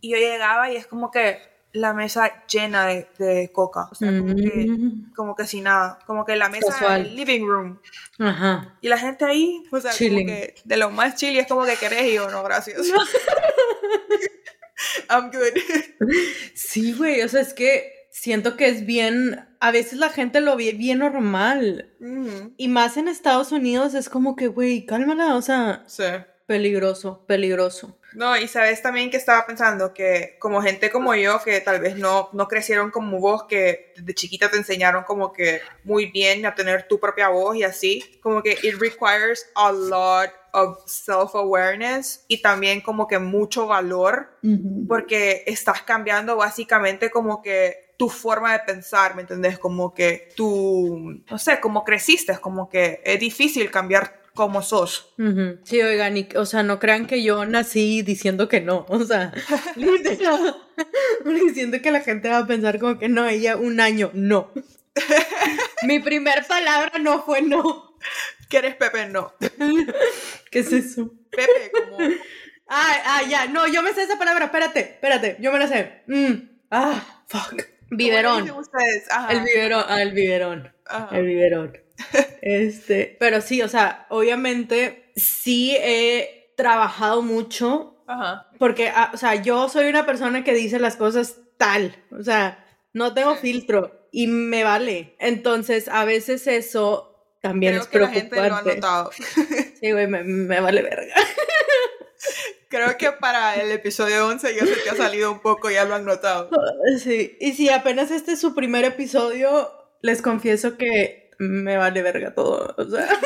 y 0.00 0.10
yo 0.10 0.16
llegaba 0.16 0.70
y 0.70 0.76
es 0.76 0.86
como 0.86 1.10
que 1.10 1.38
la 1.72 1.94
mesa 1.94 2.44
llena 2.46 2.86
de, 2.86 3.50
coca. 3.52 3.88
O 3.90 3.94
sea, 3.94 4.10
como, 4.10 4.34
que, 4.34 4.66
mm. 4.68 5.12
como 5.14 5.34
que 5.34 5.46
sin 5.46 5.64
nada. 5.64 5.98
Como 6.06 6.24
que 6.24 6.36
la 6.36 6.48
mesa 6.48 6.92
del 6.92 7.16
living 7.16 7.46
room. 7.46 7.80
Ajá. 8.18 8.76
Y 8.80 8.88
la 8.88 8.98
gente 8.98 9.24
ahí, 9.24 9.64
o 9.70 9.80
sea, 9.80 9.92
como 9.92 10.26
que 10.26 10.54
de 10.64 10.76
lo 10.76 10.90
más 10.90 11.16
chile 11.16 11.40
es 11.40 11.46
como 11.46 11.64
que 11.64 11.76
querés 11.76 12.04
y 12.04 12.14
yo, 12.14 12.30
no, 12.30 12.42
gracias. 12.42 12.80
I'm 15.08 15.30
good. 15.30 15.58
Sí, 16.54 16.92
güey, 16.92 17.22
o 17.22 17.28
sea, 17.28 17.40
es 17.40 17.54
que 17.54 18.08
siento 18.10 18.56
que 18.56 18.68
es 18.68 18.84
bien, 18.84 19.48
a 19.60 19.70
veces 19.70 19.98
la 19.98 20.10
gente 20.10 20.40
lo 20.40 20.56
ve 20.56 20.72
bien 20.72 20.98
normal. 20.98 21.94
Y 22.56 22.68
más 22.68 22.96
en 22.96 23.08
Estados 23.08 23.52
Unidos 23.52 23.94
es 23.94 24.08
como 24.08 24.36
que, 24.36 24.48
güey, 24.48 24.86
cálmala, 24.86 25.36
o 25.36 25.42
sea, 25.42 25.84
sí. 25.86 26.04
peligroso, 26.46 27.24
peligroso. 27.26 27.98
No, 28.14 28.36
y 28.36 28.48
sabes 28.48 28.82
también 28.82 29.10
que 29.10 29.16
estaba 29.16 29.46
pensando 29.46 29.94
que 29.94 30.36
como 30.38 30.62
gente 30.62 30.90
como 30.90 31.14
yo, 31.14 31.42
que 31.42 31.60
tal 31.60 31.80
vez 31.80 31.96
no, 31.96 32.28
no 32.32 32.48
crecieron 32.48 32.90
como 32.90 33.20
vos, 33.20 33.44
que 33.44 33.92
desde 33.96 34.14
chiquita 34.14 34.50
te 34.50 34.56
enseñaron 34.56 35.04
como 35.04 35.32
que 35.32 35.60
muy 35.84 36.06
bien 36.06 36.44
a 36.46 36.54
tener 36.54 36.88
tu 36.88 37.00
propia 37.00 37.28
voz 37.28 37.56
y 37.56 37.64
así, 37.64 38.18
como 38.22 38.42
que 38.42 38.52
it 38.62 38.74
requires 38.78 39.50
a 39.54 39.72
lot 39.72 40.30
of 40.52 40.78
self-awareness 40.86 42.24
y 42.28 42.42
también 42.42 42.80
como 42.82 43.06
que 43.08 43.18
mucho 43.18 43.66
valor, 43.66 44.38
porque 44.86 45.44
estás 45.46 45.82
cambiando 45.82 46.36
básicamente 46.36 47.10
como 47.10 47.42
que 47.42 47.94
tu 47.96 48.08
forma 48.08 48.52
de 48.52 48.58
pensar, 48.60 49.14
¿me 49.14 49.22
entendés? 49.22 49.58
Como 49.58 49.94
que 49.94 50.28
tú, 50.36 51.22
no 51.30 51.38
sé, 51.38 51.60
como 51.60 51.84
creciste, 51.84 52.36
como 52.38 52.68
que 52.68 53.00
es 53.04 53.18
difícil 53.20 53.70
cambiar 53.70 54.21
como 54.34 54.62
sos. 54.62 55.14
Sí, 55.64 55.82
oigan, 55.82 56.14
o 56.36 56.46
sea, 56.46 56.62
no 56.62 56.78
crean 56.78 57.06
que 57.06 57.22
yo 57.22 57.44
nací 57.44 58.02
diciendo 58.02 58.48
que 58.48 58.60
no, 58.60 58.86
o 58.88 59.04
sea, 59.04 59.32
diciendo 61.24 61.80
que 61.82 61.90
la 61.90 62.00
gente 62.00 62.28
va 62.28 62.38
a 62.38 62.46
pensar 62.46 62.78
como 62.78 62.98
que 62.98 63.08
no, 63.08 63.26
ella 63.28 63.56
un 63.56 63.80
año, 63.80 64.10
no. 64.14 64.50
Mi 65.86 65.98
primer 65.98 66.46
palabra 66.46 66.98
no 66.98 67.22
fue 67.24 67.42
no. 67.42 67.96
¿Qué 68.48 68.58
eres 68.58 68.76
Pepe? 68.76 69.08
No. 69.08 69.32
¿Qué 70.50 70.58
es 70.58 70.72
eso? 70.72 71.12
Pepe, 71.30 71.72
como... 71.72 71.98
Ah, 72.68 72.96
ah, 73.04 73.22
ya, 73.28 73.46
no, 73.46 73.66
yo 73.68 73.82
me 73.82 73.92
sé 73.92 74.02
esa 74.02 74.18
palabra, 74.18 74.46
espérate, 74.46 74.80
espérate, 74.80 75.36
yo 75.40 75.52
me 75.52 75.58
la 75.58 75.68
sé. 75.68 76.02
Mm. 76.06 76.32
Ah, 76.70 77.22
fuck. 77.26 77.62
Biberón. 77.90 78.48
El 79.28 79.42
biberón, 79.42 79.84
ah, 79.86 80.00
el 80.00 80.12
biberón. 80.12 80.72
El 81.10 81.26
biberón. 81.26 81.78
Este, 82.42 83.16
pero 83.20 83.40
sí, 83.40 83.62
o 83.62 83.68
sea, 83.68 84.06
obviamente 84.08 85.12
sí 85.14 85.76
he 85.76 86.52
trabajado 86.56 87.22
mucho. 87.22 88.02
Ajá. 88.08 88.48
Porque, 88.58 88.88
ah, 88.88 89.12
o 89.14 89.16
sea, 89.16 89.36
yo 89.36 89.68
soy 89.68 89.88
una 89.88 90.04
persona 90.04 90.42
que 90.42 90.52
dice 90.52 90.80
las 90.80 90.96
cosas 90.96 91.36
tal. 91.56 91.94
O 92.10 92.24
sea, 92.24 92.64
no 92.92 93.14
tengo 93.14 93.36
filtro 93.36 94.08
y 94.10 94.26
me 94.26 94.64
vale. 94.64 95.14
Entonces, 95.20 95.88
a 95.88 96.04
veces 96.04 96.46
eso 96.48 97.12
también 97.40 97.74
es 97.74 97.86
preocupante. 97.86 98.80
Sí, 99.80 99.90
güey, 99.90 100.06
me, 100.06 100.22
me 100.22 100.60
vale 100.60 100.82
verga. 100.82 101.14
Creo 102.68 102.96
que 102.96 103.10
para 103.12 103.56
el 103.56 103.70
episodio 103.72 104.28
11 104.28 104.54
ya 104.54 104.64
se 104.64 104.76
te 104.76 104.90
ha 104.90 104.94
salido 104.94 105.30
un 105.30 105.40
poco, 105.40 105.70
ya 105.70 105.84
lo 105.84 105.94
han 105.94 106.04
notado. 106.04 106.48
Sí, 106.98 107.36
y 107.40 107.52
si 107.52 107.68
apenas 107.68 108.10
este 108.10 108.32
es 108.32 108.40
su 108.40 108.54
primer 108.54 108.84
episodio, 108.84 109.70
les 110.00 110.22
confieso 110.22 110.78
que 110.78 111.21
me 111.42 111.76
vale 111.76 112.02
verga 112.02 112.34
todo. 112.34 112.74
O 112.76 112.84
sea. 112.84 113.08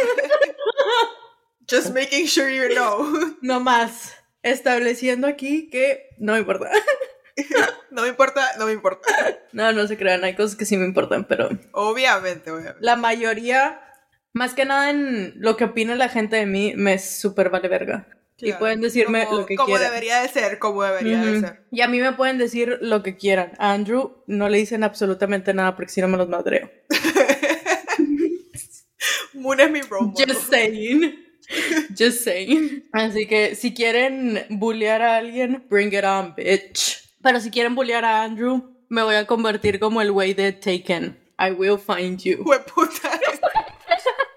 Just 1.68 1.92
making 1.94 2.26
sure 2.26 2.55
you 2.55 2.74
know. 2.74 3.37
No 3.40 3.61
más. 3.61 4.14
Estableciendo 4.42 5.26
aquí 5.26 5.68
que 5.68 6.11
no 6.18 6.35
me 6.35 6.40
importa. 6.40 6.70
no 7.90 8.02
me 8.02 8.09
importa, 8.09 8.42
no 8.59 8.66
me 8.66 8.72
importa. 8.72 9.09
No, 9.52 9.72
no 9.72 9.87
se 9.87 9.96
crean, 9.96 10.24
hay 10.24 10.35
cosas 10.35 10.57
que 10.57 10.64
sí 10.64 10.76
me 10.76 10.87
importan, 10.87 11.24
pero. 11.24 11.48
Obviamente, 11.72 12.50
obviamente. 12.50 12.79
La 12.81 12.96
mayoría, 12.96 13.81
más 14.33 14.55
que 14.55 14.64
nada 14.64 14.90
en 14.90 15.35
lo 15.37 15.57
que 15.57 15.64
opina 15.64 15.96
la 15.96 16.09
gente 16.09 16.37
de 16.37 16.46
mí, 16.46 16.74
me 16.76 16.98
súper 16.98 17.50
vale 17.50 17.68
verga. 17.68 18.07
Y 18.38 18.52
pueden 18.52 18.83
decirme 18.83 19.26
lo 19.31 19.46
que 19.46 19.57
quieran. 19.57 19.66
Como 19.66 19.79
debería 19.79 20.20
de 20.20 20.29
ser, 20.29 20.59
como 20.59 20.83
debería 20.83 21.22
de 21.22 21.40
ser. 21.40 21.66
Y 21.70 21.81
a 21.81 21.88
mí 21.88 22.00
me 22.00 22.12
pueden 22.12 22.37
decir 22.37 22.79
lo 22.83 23.02
que 23.02 23.16
quieran. 23.16 23.52
A 23.59 23.72
Andrew 23.72 24.22
no 24.26 24.48
le 24.48 24.59
dicen 24.59 24.85
absolutamente 24.85 25.55
nada 25.55 25.74
porque 25.74 25.90
si 25.90 26.02
no 26.02 26.09
me 26.09 26.18
los 26.18 26.29
madreo. 26.29 26.70
Moon 29.37 29.61
es 29.61 29.70
mi 29.70 29.81
role 29.83 30.12
Just 30.16 30.51
saying. 30.51 31.27
Just 31.96 32.25
saying. 32.25 32.85
Así 32.92 33.27
que 33.27 33.55
si 33.55 33.72
quieren 33.72 34.46
bullear 34.51 35.03
a 35.03 35.16
alguien, 35.16 35.64
bring 35.68 35.92
it 35.92 36.05
on, 36.05 36.35
bitch. 36.35 37.03
Pero 37.22 37.40
si 37.40 37.51
quieren 37.51 37.75
bullear 37.75 38.05
a 38.05 38.22
Andrew, 38.22 38.62
me 38.88 39.03
voy 39.03 39.14
a 39.14 39.27
convertir 39.27 39.79
como 39.79 40.01
el 40.01 40.12
güey 40.12 40.35
de 40.35 40.53
Taken. 40.53 41.16
I 41.38 41.51
will 41.53 41.79
find 41.79 42.18
you. 42.20 42.44
puta. 42.75 43.20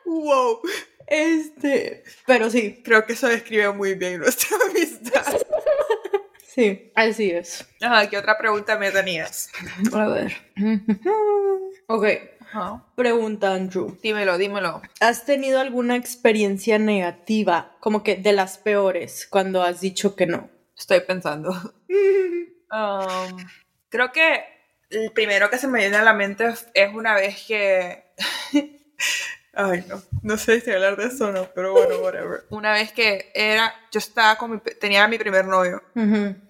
wow. 0.06 0.60
Este, 1.08 2.04
pero 2.28 2.50
sí. 2.50 2.82
Creo 2.84 3.06
que 3.06 3.14
eso 3.14 3.28
describe 3.28 3.72
muy 3.74 3.96
bien 3.96 4.20
nuestra 4.20 4.58
amistad. 4.70 5.26
Sí, 6.46 6.92
así 6.94 7.32
es. 7.32 7.66
Ajá, 7.82 8.10
¿qué 8.10 8.18
otra 8.18 8.38
pregunta 8.38 8.78
me 8.78 8.92
tenías? 8.92 9.50
A 9.94 10.08
ver. 10.08 10.36
ok. 11.88 12.06
Pregunta, 12.96 13.54
Andrew. 13.54 13.98
Dímelo, 14.02 14.38
dímelo. 14.38 14.82
¿Has 15.00 15.26
tenido 15.26 15.60
alguna 15.60 15.96
experiencia 15.96 16.80
negativa, 16.80 17.76
como 17.80 18.04
que 18.04 18.16
de 18.16 18.34
las 18.34 18.58
peores, 18.58 19.28
cuando 19.30 19.64
has 19.64 19.82
dicho 19.82 20.16
que 20.16 20.26
no? 20.26 20.50
Estoy 20.78 21.02
pensando. 21.02 21.52
Um, 22.72 23.36
creo 23.90 24.12
que 24.12 24.44
el 24.92 25.12
primero 25.12 25.50
que 25.50 25.58
se 25.58 25.68
me 25.68 25.80
viene 25.80 25.98
a 25.98 26.04
la 26.04 26.14
mente 26.14 26.54
es 26.76 26.94
una 26.94 27.16
vez 27.16 27.44
que 27.48 28.14
Ay, 29.54 29.84
no, 29.88 30.02
no 30.22 30.38
sé 30.38 30.62
si 30.62 30.72
hablar 30.72 30.96
de 30.96 31.08
eso 31.08 31.28
o 31.28 31.32
no, 31.32 31.50
pero 31.54 31.74
bueno, 31.74 31.98
whatever. 31.98 32.46
Una 32.50 32.72
vez 32.74 32.92
que 32.92 33.32
era, 33.34 33.74
yo 33.92 33.98
estaba 33.98 34.38
con 34.38 34.52
mi, 34.52 34.60
tenía 34.80 35.08
mi 35.08 35.18
primer 35.18 35.46
novio 35.46 35.82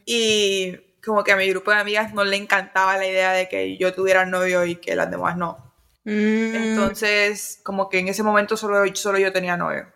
y 0.06 0.78
como 1.04 1.24
que 1.24 1.32
a 1.32 1.38
mi 1.38 1.50
grupo 1.50 1.72
de 1.72 1.78
amigas 1.78 2.14
no 2.14 2.24
le 2.24 2.36
encantaba 2.36 2.98
la 2.98 3.08
idea 3.08 3.32
de 3.32 3.48
que 3.48 3.78
yo 3.78 3.94
tuviera 3.94 4.26
novio 4.26 4.66
y 4.66 4.76
que 4.76 4.96
las 4.96 5.10
demás 5.10 5.38
no. 5.38 5.69
Mm. 6.10 6.56
Entonces, 6.56 7.60
como 7.63 7.88
que 7.88 8.00
en 8.00 8.08
ese 8.08 8.24
momento 8.24 8.58
solo, 8.58 8.84
solo 8.95 9.19
yo 9.19 9.32
tenía 9.32 9.56
novio. 9.58 9.88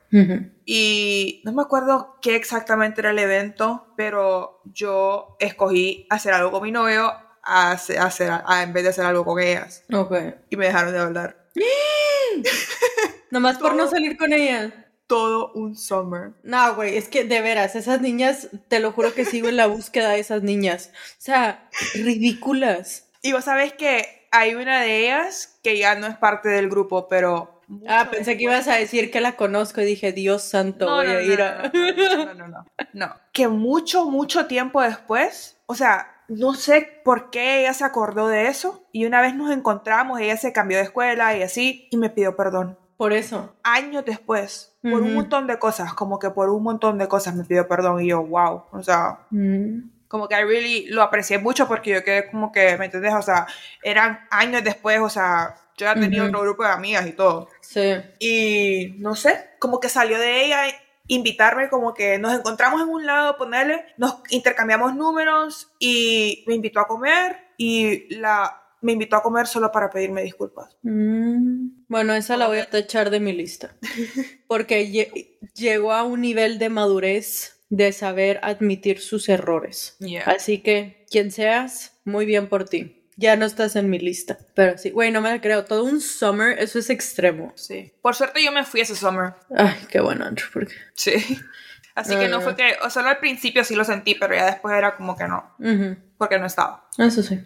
Y 0.63 1.41
no 1.43 1.54
me 1.54 1.63
acuerdo 1.63 2.19
qué 2.21 2.36
exactamente 2.36 3.02
era 3.02 3.10
el 3.10 3.17
evento, 3.17 3.88
pero 3.97 4.62
yo 4.65 5.36
escogí 5.39 6.06
hacer 6.12 6.34
algo 6.34 6.52
con 6.52 6.62
mi 6.62 6.71
novio 6.71 7.12
a 7.41 7.71
hacer, 7.71 8.32
en 8.62 8.73
vez 8.73 8.84
de 8.84 8.89
hacer 8.89 9.06
algo 9.06 9.26
con 9.26 9.39
ellas. 9.39 9.84
Okay. 9.91 10.36
Y 10.52 10.56
me 10.56 10.67
dejaron 10.67 10.93
de 10.93 10.99
hablar. 10.99 11.49
Nomás 13.32 13.58
por 13.58 13.73
no 13.73 13.89
salir 13.89 14.15
con 14.15 14.34
ella. 14.34 14.91
Todo 15.08 15.52
un 15.54 15.76
summer. 15.76 16.34
No, 16.43 16.76
güey, 16.76 16.95
es 16.95 17.08
que 17.08 17.23
de 17.23 17.41
veras, 17.41 17.76
esas 17.76 17.99
niñas, 17.99 18.49
te 18.67 18.80
lo 18.80 18.91
juro 18.91 19.13
que 19.13 19.26
sigo 19.26 19.49
en 19.49 19.58
la 19.58 19.65
búsqueda 19.65 20.12
de 20.12 20.19
esas 20.19 20.43
niñas. 20.43 20.91
O 20.93 21.21
sea, 21.21 21.69
ridículas. 21.95 23.10
Y 23.21 23.34
vos 23.34 23.45
sabés 23.45 23.73
que 23.73 24.23
hay 24.34 24.56
una 24.56 24.82
de 24.82 25.06
ellas 25.06 25.60
que 25.63 25.78
ya 25.78 25.96
no 25.96 26.08
es 26.08 26.17
parte 26.17 26.50
del 26.50 26.69
grupo, 26.69 27.08
pero 27.08 27.54
Ah, 27.88 28.08
pensé 28.12 28.38
que 28.38 28.43
ibas 28.43 28.67
a 28.67 28.76
decir 28.76 29.12
que 29.12 29.22
la 29.22 29.36
conozco 29.36 29.82
y 29.82 29.86
dije, 29.86 30.12
Dios 30.12 30.43
santo, 30.43 30.86
voy 30.86 31.08
a 31.08 31.22
ir 31.22 31.41
a... 31.41 31.72
No, 31.74 32.34
no, 32.34 32.48
no, 32.48 32.65
no. 32.93 33.15
Que 33.32 33.48
mucho, 33.48 34.06
mucho 34.06 34.46
tiempo 34.48 34.82
después, 34.82 35.58
o 35.65 35.76
sea, 35.76 36.08
no 36.28 36.54
sé 36.54 37.02
por 37.04 37.30
qué 37.30 37.62
ella 37.62 37.74
se 37.74 37.84
acordó 37.84 38.28
de 38.28 38.48
eso 38.48 38.88
y 38.91 39.06
una 39.06 39.22
vez 39.22 39.36
nos 39.36 39.52
encontramos, 39.52 40.19
ella 40.19 40.38
se 40.38 40.54
cambió 40.54 40.78
de 40.78 40.84
escuela 40.84 41.36
y 41.38 41.41
así, 41.41 41.88
y 41.91 41.98
me 41.98 42.10
pidió 42.10 42.36
perdón. 42.36 42.78
Por 42.98 43.12
eso. 43.12 43.56
Años 43.63 44.06
después, 44.06 44.78
por 44.82 45.02
un 45.02 45.15
montón 45.15 45.48
de 45.48 45.58
cosas, 45.60 45.93
como 45.93 46.19
que 46.19 46.30
por 46.30 46.50
un 46.50 46.63
montón 46.63 46.98
de 46.98 47.08
cosas 47.08 47.36
me 47.36 47.43
pidió 47.43 47.67
perdón 47.67 48.02
y 48.02 48.10
yo, 48.10 48.24
wow, 48.24 48.63
o 48.72 48.84
sea, 48.84 49.26
mm. 49.32 49.92
Como 50.13 50.28
que 50.28 50.36
I 50.36 50.43
really 50.43 50.86
lo 50.89 51.02
aprecié 51.02 51.39
mucho 51.39 51.67
porque 51.67 51.89
yo 51.89 52.04
quedé 52.04 52.30
como 52.30 52.52
que, 52.52 52.78
¿me 52.78 52.86
entendés? 52.86 53.15
O 53.15 53.23
sea, 53.23 53.47
eran 53.82 54.28
años 54.30 54.63
después, 54.63 54.99
o 54.99 55.10
sea, 55.10 55.56
yo 55.76 55.88
ya 55.88 55.95
tenía 55.95 56.23
otro 56.23 56.41
grupo 56.41 56.62
de 56.62 56.69
amigas 56.69 57.08
y 57.08 57.13
todo. 57.13 57.49
Sí. 57.62 57.95
Y 58.19 58.93
no 58.99 59.15
sé, 59.15 59.49
como 59.58 59.80
que 59.80 59.89
salió 59.89 60.19
de 60.19 60.45
ella 60.45 60.65
invitarme 61.08 61.67
como 61.67 61.95
que 61.95 62.19
nos 62.19 62.32
encontramos 62.32 62.84
en 62.84 62.89
un 62.89 63.08
lado, 63.08 63.38
ponerle, 63.38 63.88
nos 63.97 64.17
intercambiamos 64.30 64.95
números 64.95 65.71
y 65.80 66.43
me 66.45 66.54
invitó 66.54 66.82
a 66.82 66.88
comer 66.88 67.36
y 67.58 68.15
la 68.15 68.62
me 68.82 68.91
invitó 68.91 69.15
a 69.15 69.23
comer 69.23 69.47
solo 69.47 69.71
para 69.71 69.89
pedirme 69.89 70.21
disculpas. 70.21 70.78
Mm. 70.84 71.86
Bueno, 71.88 72.13
esa 72.13 72.38
la 72.38 72.47
voy 72.47 72.60
a 72.60 72.67
echar 72.71 73.10
de 73.10 73.19
mi 73.19 73.34
lista. 73.34 73.76
Porque 74.47 75.10
llegó 75.56 75.91
a 75.91 76.04
un 76.04 76.21
nivel 76.21 76.60
de 76.60 76.69
madurez 76.69 77.62
de 77.76 77.92
saber 77.92 78.40
admitir 78.44 79.00
sus 79.00 79.30
errores. 79.30 79.98
Así 80.26 80.60
que, 80.60 81.06
quien 81.10 81.32
seas, 81.32 81.98
muy 82.06 82.28
bien 82.28 82.48
por 82.48 82.66
ti. 82.70 83.10
Ya 83.16 83.36
no 83.36 83.46
estás 83.46 83.76
en 83.76 83.90
mi 83.90 83.98
lista. 83.98 84.38
Pero 84.54 84.78
sí, 84.78 84.92
güey, 84.92 85.12
no 85.12 85.22
me 85.22 85.32
la 85.32 85.42
creo. 85.42 85.66
Todo 85.66 85.84
un 85.84 86.00
summer, 86.00 86.60
eso 86.60 86.78
es 86.78 86.92
extremo. 86.92 87.52
Sí. 87.56 87.92
Por 88.02 88.16
suerte 88.16 88.44
yo 88.44 88.52
me 88.52 88.64
fui 88.64 88.82
ese 88.82 88.96
summer. 88.96 89.34
Ay, 89.56 89.76
qué 89.90 90.02
bueno, 90.02 90.26
Andrew. 90.26 90.48
Porque... 90.54 90.74
Sí. 90.94 91.14
Así 91.96 92.16
que 92.16 92.28
no 92.28 92.42
fue 92.42 92.56
que, 92.56 92.76
o 92.84 92.90
solo 92.90 93.10
al 93.10 93.20
principio 93.20 93.64
sí 93.64 93.76
lo 93.76 93.84
sentí, 93.84 94.16
pero 94.16 94.36
ya 94.36 94.46
después 94.46 94.76
era 94.76 94.96
como 94.96 95.16
que 95.16 95.28
no. 95.28 95.56
Porque 96.18 96.40
no 96.40 96.46
estaba. 96.46 96.88
Eso 96.98 97.22
sí. 97.22 97.40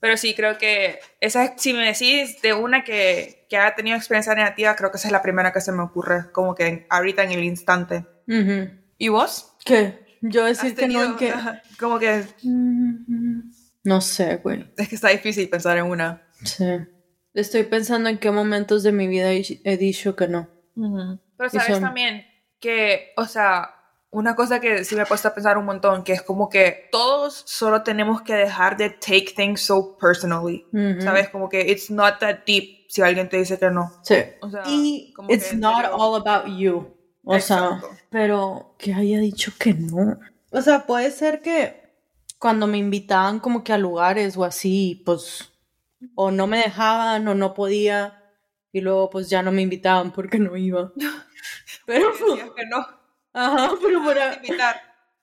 Pero 0.00 0.16
sí, 0.16 0.34
creo 0.34 0.58
que 0.58 0.98
esa, 1.20 1.56
si 1.56 1.72
me 1.72 1.86
decís 1.86 2.40
de 2.42 2.52
una 2.52 2.82
que, 2.82 3.46
que 3.48 3.56
ha 3.56 3.74
tenido 3.74 3.96
experiencia 3.96 4.34
negativa, 4.34 4.74
creo 4.74 4.90
que 4.90 4.96
esa 4.96 5.08
es 5.08 5.12
la 5.12 5.22
primera 5.22 5.52
que 5.52 5.60
se 5.60 5.70
me 5.70 5.82
ocurre, 5.82 6.32
como 6.32 6.54
que 6.56 6.86
ahorita 6.88 7.22
en 7.22 7.32
el 7.32 7.44
instante. 7.44 8.06
¿Y 9.00 9.08
vos? 9.08 9.56
¿Qué? 9.64 10.04
Yo 10.20 10.44
decir 10.44 10.76
que 10.76 10.86
no, 10.86 11.16
que... 11.18 11.32
Como 11.80 11.98
que... 11.98 12.22
No 13.82 14.00
sé, 14.02 14.36
güey. 14.36 14.70
Es 14.76 14.90
que 14.90 14.94
está 14.94 15.08
difícil 15.08 15.48
pensar 15.48 15.78
en 15.78 15.86
una. 15.86 16.22
Sí. 16.44 16.66
Estoy 17.32 17.62
pensando 17.62 18.10
en 18.10 18.18
qué 18.18 18.30
momentos 18.30 18.82
de 18.82 18.92
mi 18.92 19.08
vida 19.08 19.32
he 19.32 19.76
dicho 19.78 20.14
que 20.16 20.28
no. 20.28 20.48
Pero 20.74 21.48
sabes 21.48 21.80
también 21.80 22.26
que, 22.60 23.14
o 23.16 23.24
sea, 23.24 23.70
una 24.10 24.36
cosa 24.36 24.60
que 24.60 24.84
sí 24.84 24.94
me 24.94 25.00
ha 25.00 25.06
puesto 25.06 25.28
a 25.28 25.34
pensar 25.34 25.56
un 25.56 25.64
montón, 25.64 26.04
que 26.04 26.12
es 26.12 26.20
como 26.20 26.50
que 26.50 26.90
todos 26.92 27.42
solo 27.46 27.82
tenemos 27.82 28.20
que 28.20 28.34
dejar 28.34 28.76
de 28.76 28.90
take 28.90 29.32
things 29.34 29.62
so 29.62 29.96
personally. 29.96 30.66
¿Sabes? 30.98 31.30
Como 31.30 31.48
que 31.48 31.62
it's 31.62 31.90
not 31.90 32.18
that 32.18 32.40
deep 32.46 32.84
si 32.90 33.00
alguien 33.00 33.30
te 33.30 33.38
dice 33.38 33.58
que 33.58 33.70
no. 33.70 33.90
Sí. 34.02 34.16
O 34.42 34.50
sea, 34.50 34.62
y 34.66 35.14
it's 35.30 35.54
not 35.54 35.86
all 35.90 36.16
about 36.16 36.44
you. 36.54 36.99
O 37.32 37.38
sea, 37.40 37.80
pero 38.10 38.74
que 38.76 38.92
haya 38.92 39.20
dicho 39.20 39.52
que 39.58 39.72
no. 39.72 40.18
O 40.50 40.60
sea, 40.60 40.84
puede 40.84 41.12
ser 41.12 41.42
que 41.42 41.80
cuando 42.40 42.66
me 42.66 42.78
invitaban 42.78 43.38
como 43.38 43.62
que 43.62 43.72
a 43.72 43.78
lugares 43.78 44.36
o 44.36 44.44
así, 44.44 45.02
pues 45.06 45.52
o 46.16 46.30
no 46.30 46.46
me 46.46 46.58
dejaban 46.58 47.28
o 47.28 47.34
no 47.34 47.54
podía 47.54 48.20
y 48.72 48.80
luego 48.80 49.10
pues 49.10 49.30
ya 49.30 49.42
no 49.42 49.52
me 49.52 49.62
invitaban 49.62 50.12
porque 50.12 50.38
no 50.38 50.56
iba. 50.56 50.92
Pero 51.86 52.12
que 52.56 52.66
no. 52.66 52.86
Ajá, 53.32 53.72
pero 53.80 54.04
para 54.04 54.40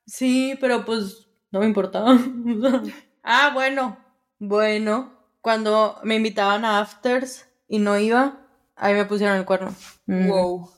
Sí, 0.05 0.57
pero 0.61 0.85
pues 0.85 1.27
no 1.51 1.59
me 1.59 1.65
importaba. 1.65 2.17
ah, 3.23 3.51
bueno. 3.53 3.97
Bueno, 4.39 5.13
cuando 5.41 5.99
me 6.03 6.15
invitaban 6.15 6.63
a 6.63 6.79
afters 6.79 7.47
y 7.67 7.79
no 7.79 7.97
iba, 7.97 8.39
ahí 8.75 8.93
me 8.93 9.05
pusieron 9.05 9.37
el 9.37 9.45
cuerno. 9.45 9.75
Wow. 10.07 10.76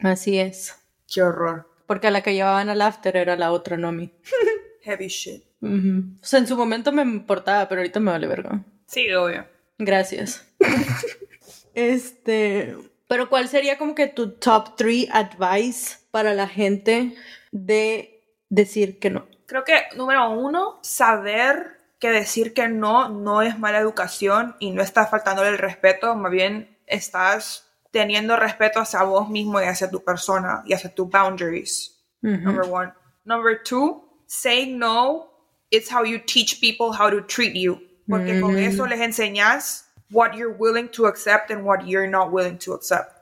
Así 0.00 0.38
es. 0.38 0.76
Qué 1.12 1.22
horror. 1.22 1.70
Porque 1.86 2.08
a 2.08 2.10
la 2.10 2.22
que 2.22 2.34
llevaban 2.34 2.68
al 2.68 2.82
after 2.82 3.16
era 3.16 3.36
la 3.36 3.52
otra, 3.52 3.76
no 3.76 3.88
a 3.88 3.92
mí. 3.92 4.12
Heavy 4.82 5.08
shit. 5.08 5.44
O 5.62 6.24
sea, 6.26 6.38
en 6.38 6.46
su 6.46 6.56
momento 6.56 6.92
me 6.92 7.02
importaba, 7.02 7.68
pero 7.68 7.80
ahorita 7.80 7.98
me 7.98 8.12
vale 8.12 8.26
verga. 8.26 8.62
Sí, 8.86 9.12
obvio. 9.12 9.46
Gracias. 9.78 10.46
este. 11.74 12.76
Pero, 13.08 13.28
¿cuál 13.28 13.48
sería 13.48 13.78
como 13.78 13.94
que 13.94 14.08
tu 14.08 14.32
top 14.32 14.76
three 14.76 15.08
advice 15.12 15.98
para 16.10 16.34
la 16.34 16.48
gente 16.48 17.14
de 17.52 18.24
decir 18.48 18.98
que 18.98 19.10
no? 19.10 19.26
Creo 19.46 19.64
que, 19.64 19.74
número 19.96 20.30
uno, 20.30 20.78
saber 20.82 21.76
que 21.98 22.10
decir 22.10 22.52
que 22.52 22.68
no 22.68 23.08
no 23.08 23.42
es 23.42 23.58
mala 23.58 23.78
educación 23.78 24.56
y 24.58 24.70
no 24.72 24.82
estás 24.82 25.10
faltándole 25.10 25.50
el 25.50 25.58
respeto, 25.58 26.14
más 26.14 26.30
bien 26.30 26.76
estás 26.86 27.65
teniendo 27.96 28.36
respeto 28.36 28.80
hacia 28.80 29.02
vos 29.04 29.30
mismo 29.30 29.58
y 29.58 29.64
hacia 29.64 29.90
tu 29.90 30.04
persona 30.04 30.62
y 30.66 30.74
hacia 30.74 30.94
tus 30.94 31.08
boundaries. 31.08 31.96
Number 32.20 32.68
one. 32.70 32.92
Number 33.24 33.62
two, 33.62 34.02
saying 34.26 34.78
no, 34.78 35.30
it's 35.70 35.90
how 35.90 36.04
you 36.04 36.18
teach 36.18 36.60
people 36.60 36.92
how 36.92 37.08
to 37.08 37.22
treat 37.22 37.54
you. 37.54 37.80
Porque 38.06 38.38
con 38.38 38.58
eso 38.58 38.86
les 38.86 39.00
enseñas 39.00 39.86
what 40.10 40.34
you're 40.34 40.54
willing 40.58 40.88
to 40.90 41.06
accept 41.06 41.50
and 41.50 41.64
what 41.64 41.86
you're 41.86 42.06
not 42.06 42.30
willing 42.30 42.58
to 42.58 42.74
accept. 42.74 43.12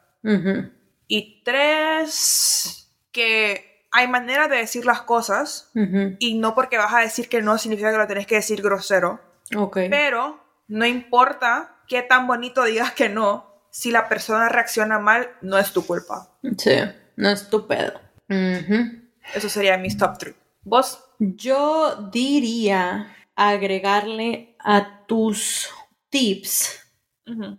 Y 1.07 1.43
tres, 1.45 2.91
que 3.13 3.87
hay 3.93 4.09
maneras 4.09 4.51
de 4.51 4.57
decir 4.57 4.85
las 4.85 5.03
cosas 5.03 5.71
y 6.19 6.35
no 6.35 6.57
porque 6.57 6.79
vas 6.79 6.93
a 6.93 6.99
decir 6.99 7.29
que 7.29 7.41
no 7.43 7.59
significa 7.59 7.93
que 7.93 7.99
lo 7.99 8.09
tenés 8.09 8.27
que 8.27 8.35
decir 8.35 8.61
grosero. 8.61 9.21
Okay. 9.55 9.89
Pero 9.89 10.41
no 10.67 10.85
importa 10.85 11.77
qué 11.87 12.03
tan 12.03 12.27
bonito 12.27 12.65
digas 12.65 12.93
que 12.93 13.09
no, 13.09 13.54
si 13.75 13.91
la 13.91 14.09
persona 14.09 14.49
reacciona 14.49 15.01
mal, 15.01 15.31
no 15.43 15.59
es 15.59 15.73
tu 15.73 15.85
culpa. 15.85 16.39
Sí, 16.59 16.77
no 17.17 17.29
es 17.29 17.51
tu 17.51 17.67
pedo. 17.67 18.01
Eso 18.29 19.49
sería 19.49 19.77
mis 19.79 19.99
top 19.99 20.17
3. 20.17 20.35
¿Vos? 20.63 21.05
Yo 21.19 22.09
diría 22.13 23.17
agregarle 23.35 24.57
a 24.61 25.05
tus 25.07 25.71
tips. 26.09 26.87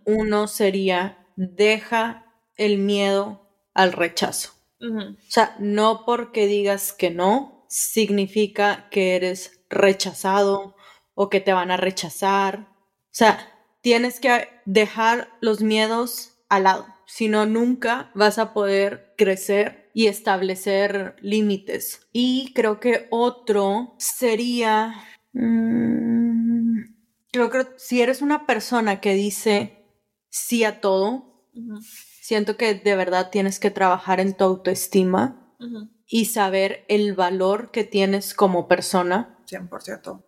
Uno 0.06 0.48
sería 0.48 1.28
deja 1.36 2.26
el 2.56 2.78
miedo 2.78 3.52
al 3.74 3.92
rechazo. 3.92 4.54
O 4.80 5.16
sea, 5.28 5.58
no 5.60 6.06
porque 6.06 6.48
digas 6.48 6.94
que 6.94 7.12
no, 7.12 7.66
significa 7.68 8.88
que 8.90 9.18
eres 9.18 9.60
rechazado 9.70 10.78
o 11.14 11.30
que 11.30 11.42
te 11.42 11.52
van 11.52 11.72
a 11.72 11.78
rechazar. 11.78 12.70
O 12.70 13.12
sea, 13.12 13.55
tienes 13.86 14.20
que 14.20 14.50
dejar 14.66 15.30
los 15.42 15.62
miedos 15.62 16.40
al 16.50 16.64
lado, 16.64 16.88
si 17.06 17.28
no, 17.28 17.46
nunca 17.46 18.10
vas 18.16 18.40
a 18.40 18.52
poder 18.52 19.14
crecer 19.16 19.92
y 19.94 20.08
establecer 20.08 21.16
límites. 21.22 22.08
Y 22.12 22.52
creo 22.56 22.80
que 22.80 23.06
otro 23.12 23.94
sería... 24.00 24.96
Mm, 25.34 26.80
creo 27.32 27.52
que 27.52 27.68
si 27.78 28.02
eres 28.02 28.24
una 28.24 28.48
persona 28.48 29.02
que 29.02 29.14
dice 29.14 29.86
sí 30.30 30.64
a 30.64 30.82
todo, 30.82 31.46
siento 32.22 32.58
que 32.58 32.74
de 32.74 32.96
verdad 32.96 33.30
tienes 33.30 33.60
que 33.60 33.70
trabajar 33.70 34.20
en 34.20 34.36
tu 34.36 34.46
autoestima 34.46 35.56
y 36.08 36.26
saber 36.26 36.86
el 36.88 37.14
valor 37.14 37.70
que 37.70 37.84
tienes 37.84 38.34
como 38.34 38.68
persona. 38.68 39.38
100%. 39.46 40.26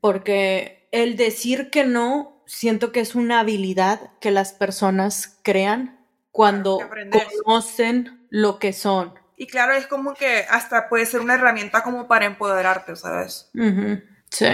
Porque 0.00 0.88
el 0.90 1.16
decir 1.16 1.68
que 1.68 1.84
no, 1.84 2.37
siento 2.48 2.90
que 2.90 3.00
es 3.00 3.14
una 3.14 3.40
habilidad 3.40 4.10
que 4.20 4.32
las 4.32 4.52
personas 4.52 5.38
crean 5.44 6.04
cuando 6.32 6.78
conocen 7.44 8.26
lo 8.30 8.58
que 8.58 8.72
son. 8.72 9.14
Y 9.36 9.46
claro, 9.46 9.74
es 9.74 9.86
como 9.86 10.14
que 10.14 10.44
hasta 10.50 10.88
puede 10.88 11.06
ser 11.06 11.20
una 11.20 11.34
herramienta 11.34 11.84
como 11.84 12.08
para 12.08 12.26
empoderarte, 12.26 12.96
¿sabes? 12.96 13.50
Sí, 14.30 14.46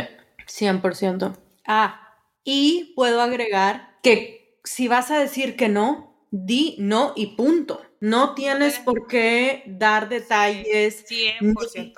100%. 0.46 1.38
Ah, 1.66 2.18
y 2.42 2.92
puedo 2.94 3.22
agregar 3.22 3.96
que 4.02 4.58
si 4.64 4.88
vas 4.88 5.10
a 5.10 5.18
decir 5.18 5.56
que 5.56 5.68
no, 5.68 6.26
di 6.30 6.76
no 6.78 7.12
y 7.16 7.36
punto. 7.36 7.80
No 8.00 8.34
tienes 8.34 8.78
por 8.80 9.06
qué 9.06 9.62
dar 9.66 10.10
detalles. 10.10 11.06
100%. 11.08 11.94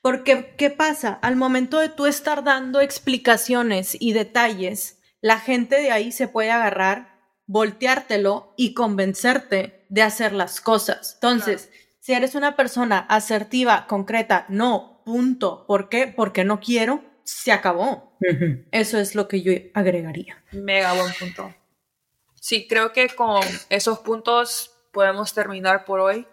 Porque, 0.00 0.54
¿qué 0.56 0.70
pasa? 0.70 1.18
Al 1.20 1.36
momento 1.36 1.78
de 1.78 1.90
tú 1.90 2.06
estar 2.06 2.42
dando 2.42 2.80
explicaciones 2.80 3.94
y 4.00 4.14
detalles, 4.14 5.01
la 5.22 5.38
gente 5.38 5.80
de 5.80 5.92
ahí 5.92 6.12
se 6.12 6.28
puede 6.28 6.50
agarrar, 6.50 7.20
volteártelo 7.46 8.52
y 8.58 8.74
convencerte 8.74 9.86
de 9.88 10.02
hacer 10.02 10.32
las 10.32 10.60
cosas. 10.60 11.14
Entonces, 11.14 11.70
si 12.00 12.12
eres 12.12 12.34
una 12.34 12.56
persona 12.56 12.98
asertiva, 12.98 13.86
concreta, 13.86 14.44
no, 14.48 15.00
punto. 15.06 15.64
¿Por 15.66 15.88
qué? 15.88 16.08
Porque 16.08 16.44
no 16.44 16.60
quiero, 16.60 17.04
se 17.22 17.52
acabó. 17.52 18.18
Eso 18.72 18.98
es 18.98 19.14
lo 19.14 19.28
que 19.28 19.42
yo 19.42 19.52
agregaría. 19.74 20.42
Mega 20.50 20.92
buen 20.94 21.12
punto. 21.18 21.54
Sí, 22.34 22.66
creo 22.68 22.92
que 22.92 23.08
con 23.08 23.40
esos 23.70 24.00
puntos 24.00 24.74
podemos 24.92 25.32
terminar 25.32 25.84
por 25.84 26.00
hoy. 26.00 26.26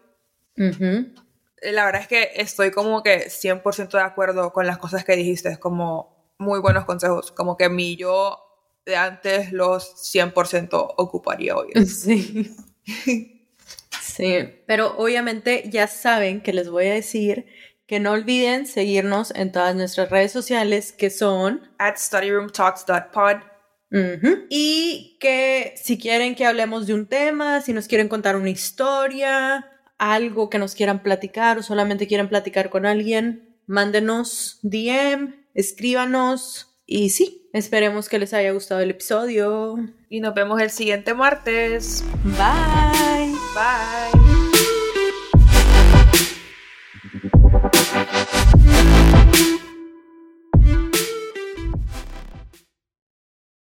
La 0.56 1.86
verdad 1.86 2.02
es 2.02 2.08
que 2.08 2.32
estoy 2.36 2.71
como 2.71 3.04
que 3.04 3.28
100% 3.28 3.91
de 3.91 4.02
acuerdo 4.02 4.52
con 4.52 4.65
las 4.65 4.80
cosas 4.80 5.06
que 5.06 5.15
dijiste, 5.15 5.49
es 5.49 5.60
como 5.60 6.34
muy 6.39 6.60
buenos 6.60 6.86
consejos, 6.86 7.32
como 7.32 7.56
que 7.56 7.69
mi 7.69 7.95
yo 7.95 8.48
de 8.85 8.95
antes 8.95 9.51
los 9.51 9.95
100% 10.13 10.93
ocuparía 10.97 11.55
hoy. 11.55 11.71
Sí. 11.85 12.55
sí, 14.01 14.35
pero 14.65 14.97
obviamente 14.97 15.65
ya 15.69 15.85
saben 15.85 16.41
que 16.41 16.53
les 16.53 16.69
voy 16.69 16.87
a 16.87 16.93
decir 16.93 17.45
que 17.85 17.99
no 17.99 18.11
olviden 18.11 18.65
seguirnos 18.65 19.31
en 19.35 19.51
todas 19.51 19.75
nuestras 19.75 20.09
redes 20.09 20.31
sociales 20.31 20.91
que 20.91 21.09
son 21.09 21.69
at 21.77 21.97
studyroomtalks.pod 21.97 23.41
y 24.49 25.17
que 25.19 25.73
si 25.75 25.97
quieren 25.97 26.35
que 26.35 26.45
hablemos 26.45 26.85
de 26.85 26.93
un 26.93 27.07
tema, 27.07 27.61
si 27.61 27.73
nos 27.73 27.87
quieren 27.87 28.07
contar 28.07 28.35
una 28.35 28.49
historia, 28.49 29.67
algo 29.97 30.49
que 30.49 30.59
nos 30.59 30.75
quieran 30.75 31.01
platicar 31.01 31.57
o 31.57 31.63
solamente 31.63 32.07
quieren 32.07 32.29
platicar 32.29 32.69
con 32.69 32.85
alguien, 32.85 33.57
mándenos 33.65 34.59
DM, 34.61 35.45
escríbanos 35.53 36.79
y 36.85 37.09
sí, 37.09 37.38
esperemos 37.53 38.09
que 38.09 38.19
les 38.19 38.33
haya 38.33 38.51
gustado 38.51 38.81
el 38.81 38.91
episodio. 38.91 39.75
Y 40.09 40.21
nos 40.21 40.33
vemos 40.33 40.62
el 40.62 40.69
siguiente 40.69 41.13
martes. 41.13 42.03
Bye. 42.23 43.33
Bye. 43.53 44.18